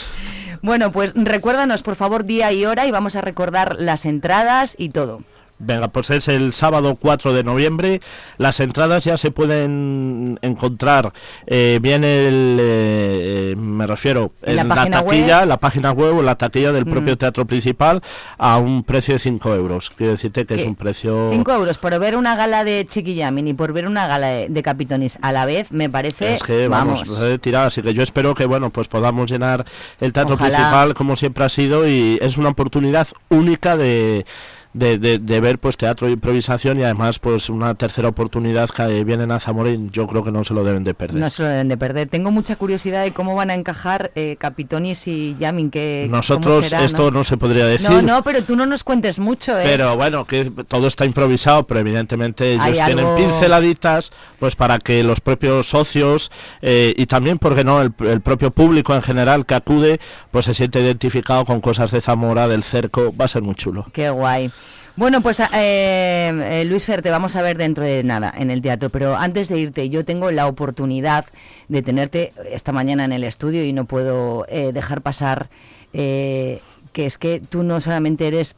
[0.63, 4.89] Bueno, pues recuérdanos por favor día y hora y vamos a recordar las entradas y
[4.89, 5.23] todo.
[5.63, 8.01] Venga, pues es el sábado 4 de noviembre.
[8.37, 11.13] Las entradas ya se pueden encontrar
[11.45, 15.47] eh, bien el, eh, me refiero, ¿En la taquilla, web?
[15.47, 17.17] la página web o la taquilla del propio Mm.
[17.17, 18.01] teatro principal
[18.37, 19.89] a un precio de 5 euros.
[19.91, 21.29] Quiero decirte que es un precio...
[21.31, 24.63] 5 euros por ver una gala de Chiquillamin y por ver una gala de, de
[24.63, 28.01] Capitonis a la vez, me parece, Es que vamos, vamos, debe tirar, así que yo
[28.03, 29.65] espero que bueno pues podamos llenar
[29.99, 30.55] el teatro Ojalá.
[30.57, 34.25] principal como siempre ha sido y es una oportunidad única de,
[34.73, 39.03] de, de- de ver pues teatro de improvisación y además pues una tercera oportunidad que
[39.03, 41.19] vienen a Zamora y yo creo que no se lo deben de perder.
[41.21, 42.07] no se lo deben de perder.
[42.09, 46.83] Tengo mucha curiosidad de cómo van a encajar eh, Capitonis y Yamin, que Nosotros será,
[46.85, 47.23] esto ¿no?
[47.23, 47.89] se podría decir.
[47.89, 49.63] No, no, pero tú no nos cuentes mucho, ¿eh?
[49.65, 55.19] Pero bueno, que todo está improvisado, pero evidentemente ellos tienen pinceladitas, pues para que los
[55.19, 59.99] propios socios eh, y también, porque no, el, el propio público en general que acude,
[60.31, 63.85] pues se siente identificado con cosas de Zamora, del cerco, va a ser muy chulo.
[63.93, 64.51] Qué guay.
[64.97, 68.61] Bueno, pues eh, eh, Luis Fer, te vamos a ver dentro de nada en el
[68.61, 71.25] teatro, pero antes de irte, yo tengo la oportunidad
[71.69, 75.49] de tenerte esta mañana en el estudio y no puedo eh, dejar pasar
[75.93, 76.59] eh,
[76.91, 78.55] que es que tú no solamente eres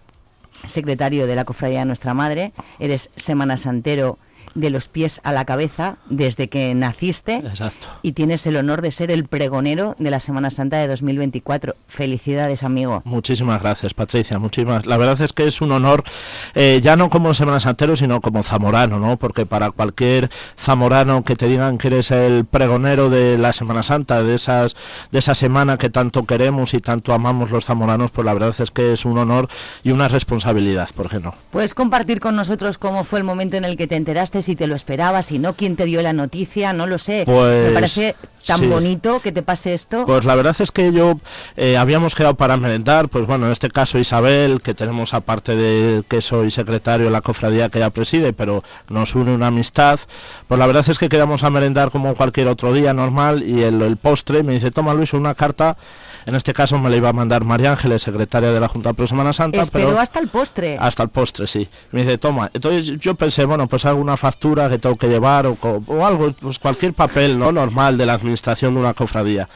[0.65, 4.17] secretario de la Cofradía de Nuestra Madre, eres Semana Santero
[4.55, 7.87] de los pies a la cabeza desde que naciste Exacto.
[8.01, 11.75] y tienes el honor de ser el pregonero de la Semana Santa de 2024.
[11.87, 13.01] Felicidades, amigo.
[13.05, 14.39] Muchísimas gracias, Patricia.
[14.39, 14.85] Muchísimas.
[14.85, 16.03] La verdad es que es un honor,
[16.55, 19.17] eh, ya no como Semana Santero, sino como zamorano, ¿no?
[19.17, 24.23] Porque para cualquier zamorano que te digan que eres el pregonero de la Semana Santa,
[24.23, 24.75] de esas,
[25.11, 28.71] de esa semana que tanto queremos y tanto amamos los zamoranos, pues la verdad es
[28.71, 29.49] que es un honor
[29.83, 31.33] y una responsabilidad, ¿por qué no?
[31.51, 34.67] ¿Puedes compartir con nosotros cómo fue el momento en el que te enteraste, si te
[34.67, 36.73] lo esperabas, si no, quién te dio la noticia?
[36.73, 37.23] No lo sé.
[37.25, 38.15] Pues, Me parece
[38.45, 38.67] tan sí.
[38.67, 40.05] bonito que te pase esto.
[40.05, 41.13] Pues la verdad es que yo
[41.55, 46.03] eh, habíamos quedado para merendar, pues bueno, en este caso Isabel, que tenemos aparte de
[46.07, 49.99] que soy secretario de la cofradía que ella preside, pero nos une una amistad,
[50.47, 53.81] pues la verdad es que quedamos a merendar como cualquier otro día normal y el,
[53.81, 55.77] el postre me dice, toma Luis, una carta,
[56.25, 59.07] en este caso me la iba a mandar María Ángeles, secretaria de la Junta Pro
[59.07, 59.99] Semana Santa, Esperó pero...
[59.99, 60.77] hasta el postre.
[60.79, 61.67] Hasta el postre, sí.
[61.91, 62.49] Me dice, toma.
[62.53, 66.59] Entonces yo pensé, bueno, pues alguna factura que tengo que llevar o, o algo, pues
[66.59, 69.47] cualquier papel no normal de la administración de una cofradía.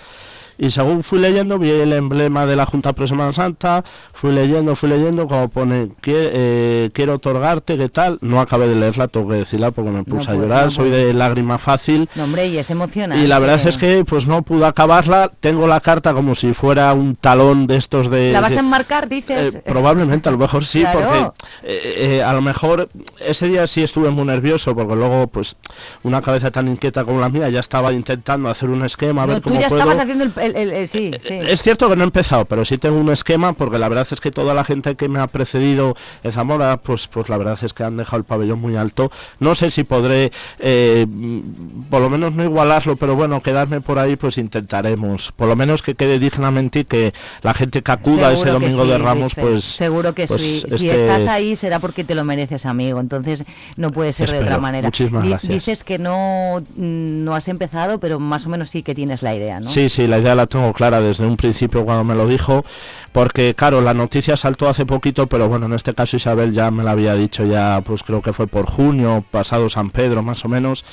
[0.58, 3.84] Y según fui leyendo, vi el emblema de la Junta Pro Semana Santa,
[4.14, 8.18] fui leyendo, fui leyendo, como pone, "Quie- eh, quiero otorgarte, ¿qué tal?
[8.22, 11.14] No acabé de leerla, tengo que decirla porque me puse a llorar, no soy de
[11.14, 12.10] lágrima fácil.
[12.16, 13.24] No, hombre, y es emocionante.
[13.24, 16.92] Y la verdad es que pues no pude acabarla, tengo la carta como si fuera
[16.94, 18.32] un talón de estos de...
[18.32, 19.56] ¿La vas de- a enmarcar, dices?
[19.56, 21.00] eh, probablemente, a lo mejor sí, Claro.
[21.00, 21.20] porque
[21.64, 22.90] eh, eh, a lo mejor
[23.20, 25.56] ese día sí estuve muy nervioso, porque luego, pues,
[26.04, 29.38] una cabeza tan inquieta como la mía ya estaba intentando hacer un esquema, a ver
[29.38, 29.82] tú cómo ya puedo.
[29.82, 30.32] estabas haciendo el...
[30.48, 31.34] el- el- el- sí, sí.
[31.34, 34.20] Es cierto que no he empezado, pero sí tengo un esquema, porque la verdad es
[34.20, 37.74] que toda la gente que me ha precedido en Zamora, pues, pues la verdad es
[37.74, 39.12] que han dejado el pabellón muy alto.
[39.40, 44.00] No sé si podré, eh, mm, por lo menos no igualarlo, pero bueno, quedarme por
[44.00, 45.32] ahí, pues intentaremos.
[45.36, 48.84] Por lo menos que quede dignamente y que la gente que acuda ese Seguro domingo
[48.84, 49.64] sí, de Ramos, pues...
[49.64, 50.60] Seguro que pues sí.
[50.78, 53.00] Si este- estás ahí será porque te lo mereces, amigo.
[53.00, 53.44] Entonces
[53.76, 54.88] no puede ser de otra manera.
[54.88, 55.52] Muchísimas Di- gracias.
[55.52, 59.36] Dices que no, mm, no has empezado, pero más o menos sí que tienes la
[59.36, 59.70] idea, ¿no?
[59.70, 62.64] Sí, sí, la idea la tengo clara desde un principio cuando me lo dijo,
[63.12, 66.84] porque claro, la noticia saltó hace poquito, pero bueno, en este caso Isabel ya me
[66.84, 70.48] la había dicho ya, pues creo que fue por junio, pasado San Pedro más o
[70.48, 70.86] menos.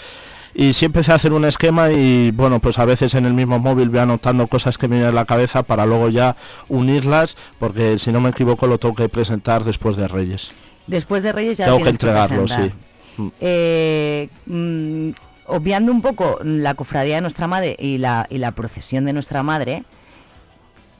[0.56, 3.58] Y sí empecé a hacer un esquema y bueno, pues a veces en el mismo
[3.58, 6.36] móvil voy anotando cosas que me vienen a la cabeza para luego ya
[6.68, 10.52] unirlas, porque si no me equivoco lo tengo que presentar después de Reyes.
[10.86, 12.54] Después de Reyes ya tengo que entregarlo, sí.
[12.54, 13.32] presentar.
[13.40, 15.10] Eh, mm,
[15.46, 19.42] obviando un poco la cofradía de nuestra madre y la, y la procesión de nuestra
[19.42, 19.84] madre,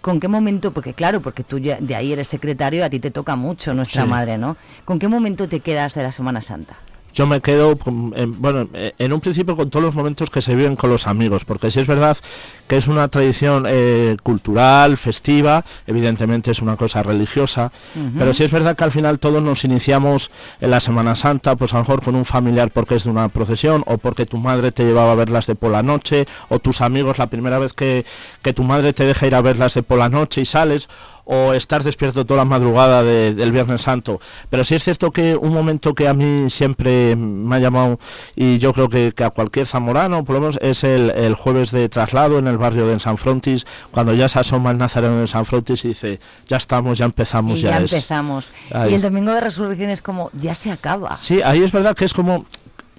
[0.01, 0.72] ¿con qué momento?
[0.72, 4.03] Porque claro, porque tú ya de ahí eres secretario, a ti te toca mucho nuestra
[4.03, 4.09] Sí.
[4.09, 4.57] madre, ¿no?
[4.84, 6.74] ¿Con qué momento te quedas de la Semana Santa?
[7.14, 7.78] Yo me quedo,
[8.16, 11.06] en- bueno, eh, en un principio con todos los momentos que se viven con los
[11.06, 12.16] amigos, porque sí es verdad
[12.66, 17.70] que es una tradición eh, cultural, festiva, evidentemente es una cosa religiosa,
[18.18, 21.72] pero sí es verdad que al final todos nos iniciamos en la Semana Santa, pues
[21.72, 24.72] a lo mejor con un familiar porque es de una procesión, o porque tu madre
[24.72, 28.04] te llevaba a verlas de por la noche, o tus amigos la primera vez que,
[28.42, 30.88] que tu madre te deja ir a verlas de por la noche y sales,
[31.27, 34.20] o estar despierto toda la madrugada de- del Viernes Santo.
[34.51, 37.99] Pero sí es cierto que un momento que a mí siempre me ha llamado,
[38.37, 41.70] y yo creo que, que a cualquier zamorano, por lo menos, es el, el jueves
[41.70, 45.27] de traslado en el barrio de San Frontis, cuando ya se asoma el Nazareno de
[45.27, 47.93] San Frontis y dice, ya estamos, ya empezamos, y ya, ya es.
[47.93, 48.53] empezamos.
[48.72, 48.93] Ahí.
[48.93, 51.16] Y el domingo de resurrección es como, ya se acaba.
[51.16, 52.45] Sí, ahí es verdad que es como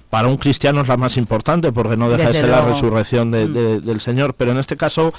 [0.10, 2.68] para un cristiano es la más importante porque no deja de ser la luego.
[2.70, 2.72] Mm.
[2.74, 5.14] resurrección de- de- del Señor, pero en este caso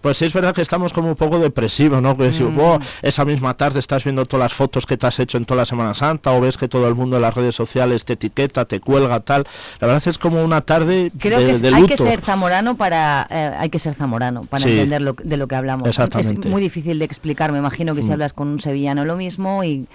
[0.00, 2.16] Pues sí, es verdad que estamos como un poco depresivos, ¿no?
[2.16, 2.56] Que decimos, Mm.
[2.56, 5.58] "Buah, esa misma tarde estás viendo todas las fotos que te has hecho en toda
[5.58, 8.64] la Semana Santa o ves que todo el mundo en las redes sociales te etiqueta,
[8.64, 9.44] te cuelga, tal.
[9.80, 12.06] La verdad es como una tarde Creo de, que es- de hay que luto.
[12.06, 14.70] ser zamorano para eh, hay que ser zamorano para Sí.
[14.70, 15.88] entender lo, de lo que hablamos.
[15.88, 16.48] Exactamente.
[16.48, 17.52] Es muy difícil de explicar.
[17.52, 18.12] Me imagino que si Mm.
[18.12, 19.86] hablas con un sevillano lo mismo y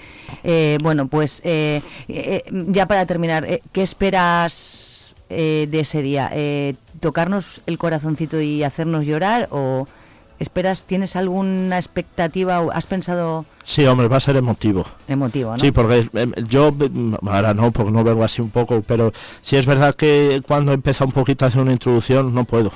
[0.44, 6.30] eh, bueno pues eh, eh, ya para terminar, eh, ¿qué esperas eh, de ese día?
[6.34, 9.88] Eh, ¿Tocarnos el corazoncito y hacernos llorar o
[10.40, 14.86] esperas tienes alguna expectativa o has pensado Sí, hombre, va a ser emotivo.
[15.08, 15.60] emotivo, ¿no?
[15.60, 19.56] Sí, porque eh, yo, mm, ahora no, porque no vengo así un poco, pero sí
[19.56, 22.72] es verdad que cuando empieza un poquito a hacer una introducción no puedo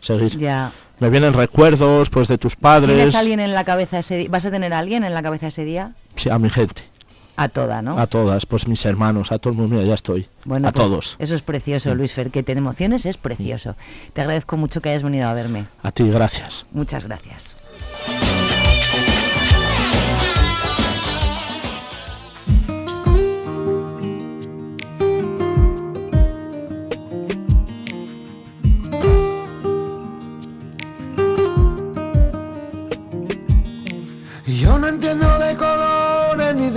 [0.00, 0.36] seguir.
[0.38, 0.72] Ya.
[0.98, 4.28] Me vienen recuerdos pues de tus padres, ¿Tienes alguien en la cabeza ese día?
[4.30, 5.92] ¿Vas a tener a alguien en la cabeza ese día?
[6.14, 6.82] sí, a mi gente,
[7.36, 7.98] A toda, ¿no?
[7.98, 10.84] a todas, pues mis hermanos, a todo el mundo, mira, ya estoy, Bueno, a pues,
[10.86, 11.16] todos.
[11.18, 11.94] Eso es precioso.
[11.94, 13.76] Luis Fer, que te emociones es precioso.
[14.14, 15.66] Te agradezco mucho que hayas venido a verme.
[15.82, 16.64] A ti, gracias.
[16.72, 17.56] Muchas gracias.
[34.46, 35.85] Yo no entiendo de colores ni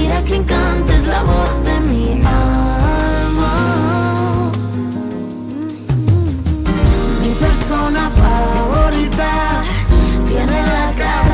[0.00, 3.54] Mira que encanta es la voz de mi alma.
[7.20, 9.62] Mi persona favorita
[10.26, 11.29] tiene la cara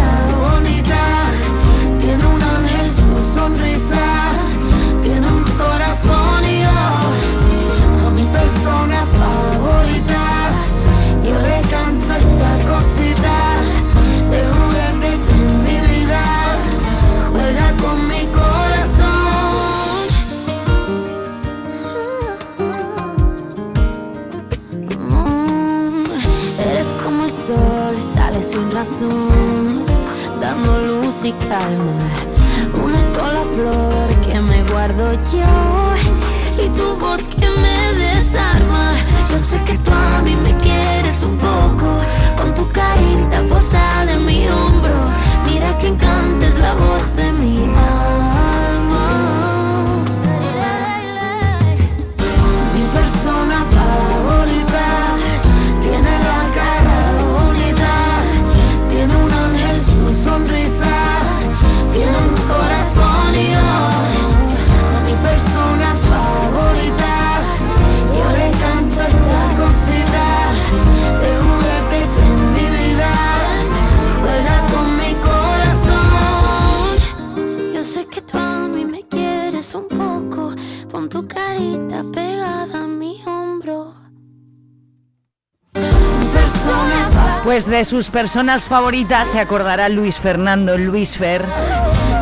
[87.66, 91.44] De sus personas favoritas se acordará Luis Fernando Luis Fer,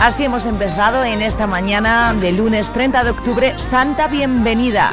[0.00, 3.58] Así hemos empezado en esta mañana de lunes 30 de octubre.
[3.58, 4.90] Santa bienvenida.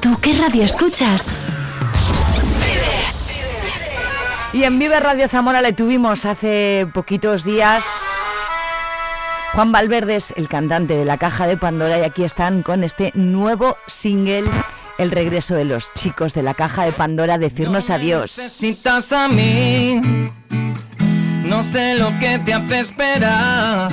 [0.00, 1.36] ¿Tú qué radio escuchas?
[4.52, 8.09] Y en Vive Radio Zamora le tuvimos hace poquitos días.
[9.54, 13.10] Juan Valverde es el cantante de la Caja de Pandora y aquí están con este
[13.14, 14.44] nuevo single
[15.00, 18.36] el regreso de los chicos de la caja de Pandora, decirnos adiós.
[18.36, 20.00] Necesitas a mí,
[21.44, 23.90] no sé lo que te hace esperar.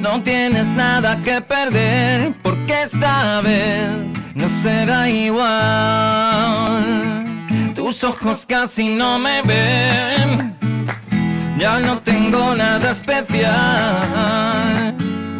[0.00, 3.90] No tienes nada que perder, porque esta vez
[4.34, 5.44] no será igual.
[7.74, 10.57] Tus ojos casi no me ven,
[11.58, 13.54] ya no tengo nada especial.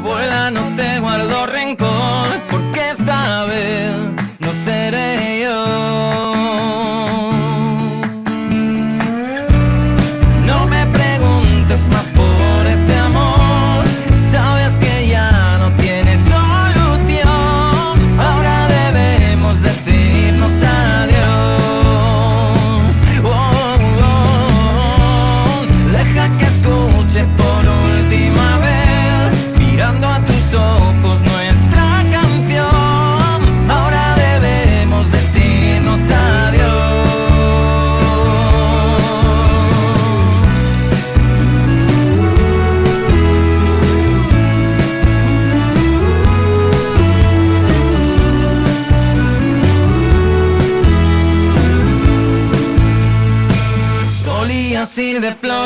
[0.02, 3.92] Vuela, no te guardo rencor, porque esta vez
[4.40, 5.64] no seré yo.
[10.46, 12.47] No me preguntes más por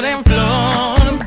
[0.03, 1.19] flor en flor,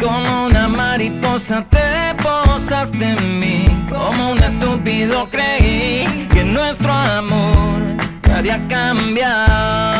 [0.00, 7.80] como una mariposa te posaste en mí, como un estúpido creí que nuestro amor
[8.34, 9.91] haría cambiar.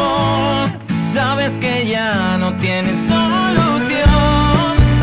[0.00, 0.70] Amor.
[0.98, 4.08] Sabes que ya no tienes solución.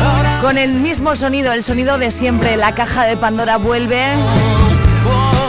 [0.00, 4.14] Ahora Con el mismo sonido, el sonido de siempre, la caja de Pandora vuelve.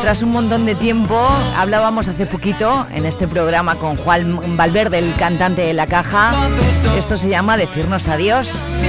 [0.02, 1.20] Tras un montón de tiempo,
[1.58, 6.34] hablábamos hace poquito en este programa con Juan Valverde, el cantante de la caja.
[6.98, 8.80] Esto se llama Decirnos Adiós.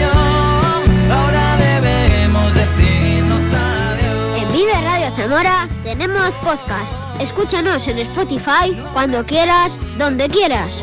[1.10, 4.42] ahora debemos decirnos adiós.
[4.42, 7.07] En Vive Radio Zamora tenemos podcast.
[7.20, 10.82] Escúchanos en Spotify cuando quieras, donde quieras.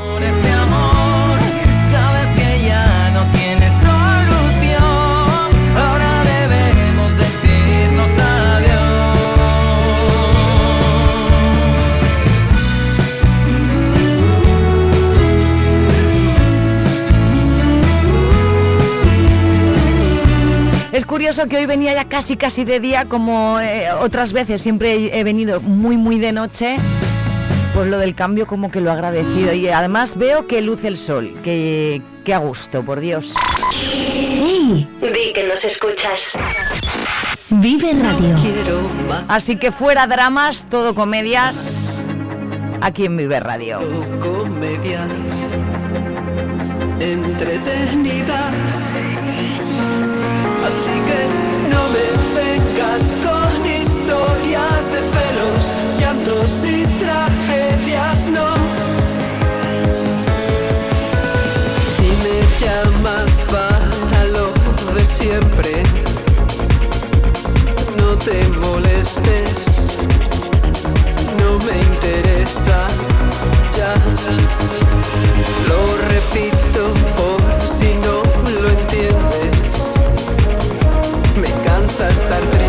[20.95, 25.19] Es curioso que hoy venía ya casi casi de día, como eh, otras veces, siempre
[25.19, 26.77] he venido muy muy de noche.
[27.73, 30.95] Pues lo del cambio como que lo he agradecido y además veo que luce el
[30.95, 33.33] sol, que, que a gusto, por Dios.
[33.73, 34.87] ¡Hey!
[35.01, 36.31] Di que nos escuchas.
[37.49, 38.37] Vive Radio.
[39.27, 42.01] Así que fuera dramas, todo comedias,
[42.79, 43.81] aquí en Vive Radio.
[44.21, 45.09] comedias
[47.01, 48.95] entretenidas.
[56.47, 58.53] Si tragedias no,
[61.95, 64.53] si me llamas para lo
[64.93, 65.83] de siempre,
[67.97, 69.97] no te molestes,
[71.39, 72.87] no me interesa.
[73.75, 73.93] Ya
[75.67, 75.79] lo
[76.13, 78.21] repito por si no
[78.61, 79.93] lo entiendes.
[81.41, 82.64] Me cansa estar triste.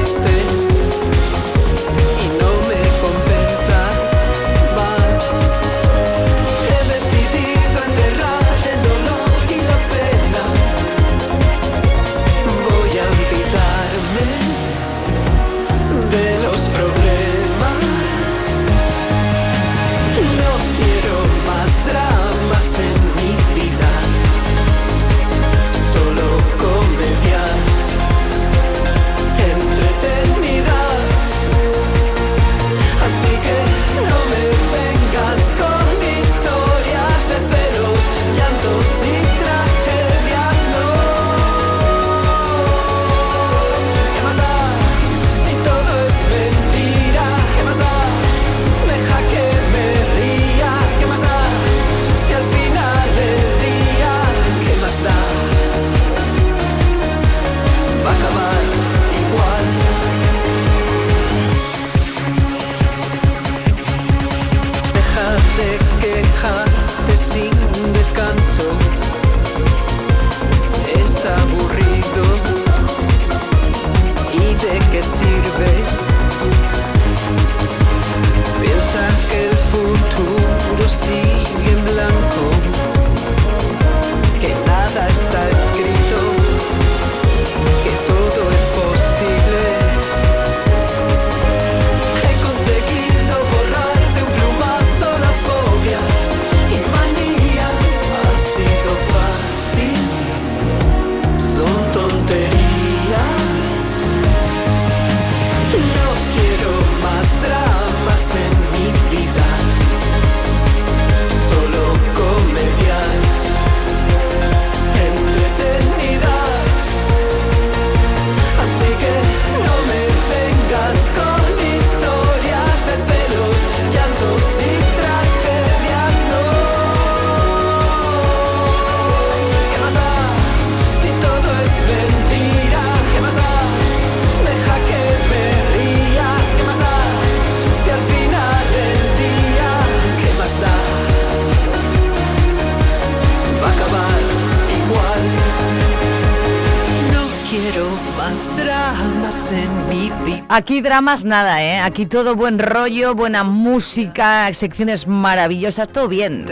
[150.56, 151.80] Aquí dramas nada, ¿eh?
[151.80, 156.46] Aquí todo buen rollo, buena música, secciones maravillosas, todo bien.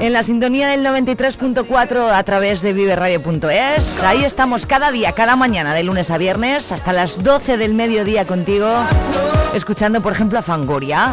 [0.00, 4.02] En la sintonía del 93.4 a través de viverradio.es.
[4.02, 8.24] Ahí estamos cada día, cada mañana, de lunes a viernes, hasta las 12 del mediodía
[8.24, 8.70] contigo,
[9.52, 11.12] escuchando, por ejemplo, a Fangoria.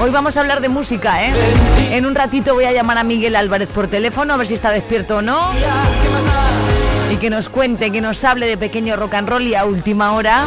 [0.00, 1.34] Hoy vamos a hablar de música, ¿eh?
[1.90, 4.70] En un ratito voy a llamar a Miguel Álvarez por teléfono, a ver si está
[4.70, 5.50] despierto o no.
[7.20, 10.46] Que nos cuente, que nos hable de pequeño rock and roll y a última hora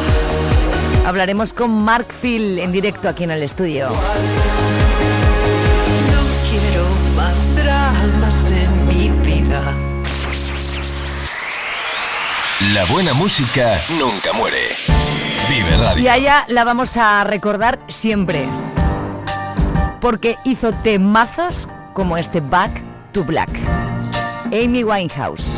[1.05, 3.89] hablaremos con Mark Phil en directo aquí en el estudio.
[3.89, 3.95] No
[6.49, 6.85] quiero
[7.17, 9.61] más dramas en mi vida.
[12.73, 14.69] La buena música nunca muere.
[15.49, 16.03] Vive Radio.
[16.03, 18.45] Y a ella la vamos a recordar siempre.
[19.99, 23.49] Porque hizo temazos como este Back to Black.
[24.53, 25.57] Amy Winehouse.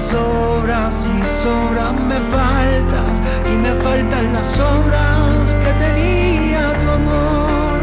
[0.00, 3.20] sobras y sobras me faltas,
[3.52, 7.80] y me faltan las obras que tenía tu amor.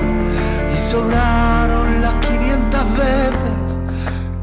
[0.73, 3.79] Y sobraron las 500 veces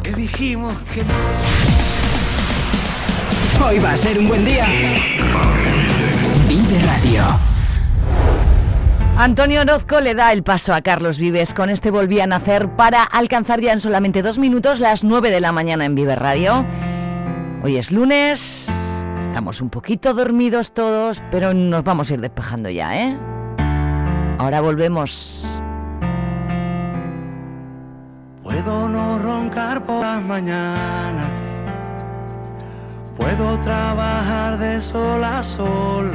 [0.02, 1.14] que dijimos que no.
[3.66, 4.66] Hoy va a ser un buen día.
[6.48, 7.22] Vive Radio.
[9.16, 11.54] Antonio Orozco le da el paso a Carlos Vives.
[11.54, 15.40] Con este volví a nacer para alcanzar ya en solamente dos minutos las 9 de
[15.40, 16.66] la mañana en Vive Radio.
[17.64, 18.68] Hoy es lunes,
[19.22, 23.16] estamos un poquito dormidos todos, pero nos vamos a ir despejando ya, ¿eh?
[24.36, 25.46] Ahora volvemos.
[28.42, 31.30] Puedo no roncar por las mañanas.
[33.16, 36.12] Puedo trabajar de sol a sol.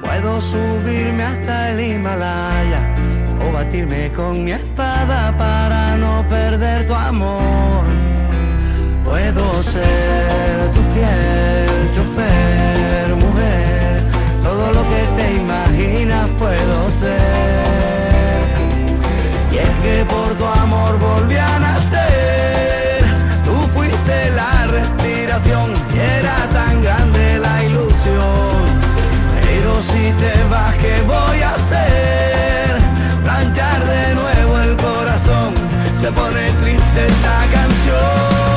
[0.00, 2.94] Puedo subirme hasta el Himalaya
[3.44, 7.68] o batirme con mi espada para no perder tu amor.
[9.08, 14.04] Puedo ser tu fiel chofer, mujer.
[14.42, 18.38] Todo lo que te imaginas puedo ser.
[19.50, 23.00] Y es que por tu amor volví a nacer.
[23.46, 28.60] Tú fuiste la respiración y era tan grande la ilusión.
[29.42, 32.76] Pero si te vas, ¿qué voy a hacer?
[33.24, 35.54] Planchar de nuevo el corazón.
[35.98, 38.47] Se pone triste esta canción.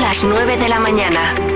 [0.00, 1.49] Las 9 de la mañana.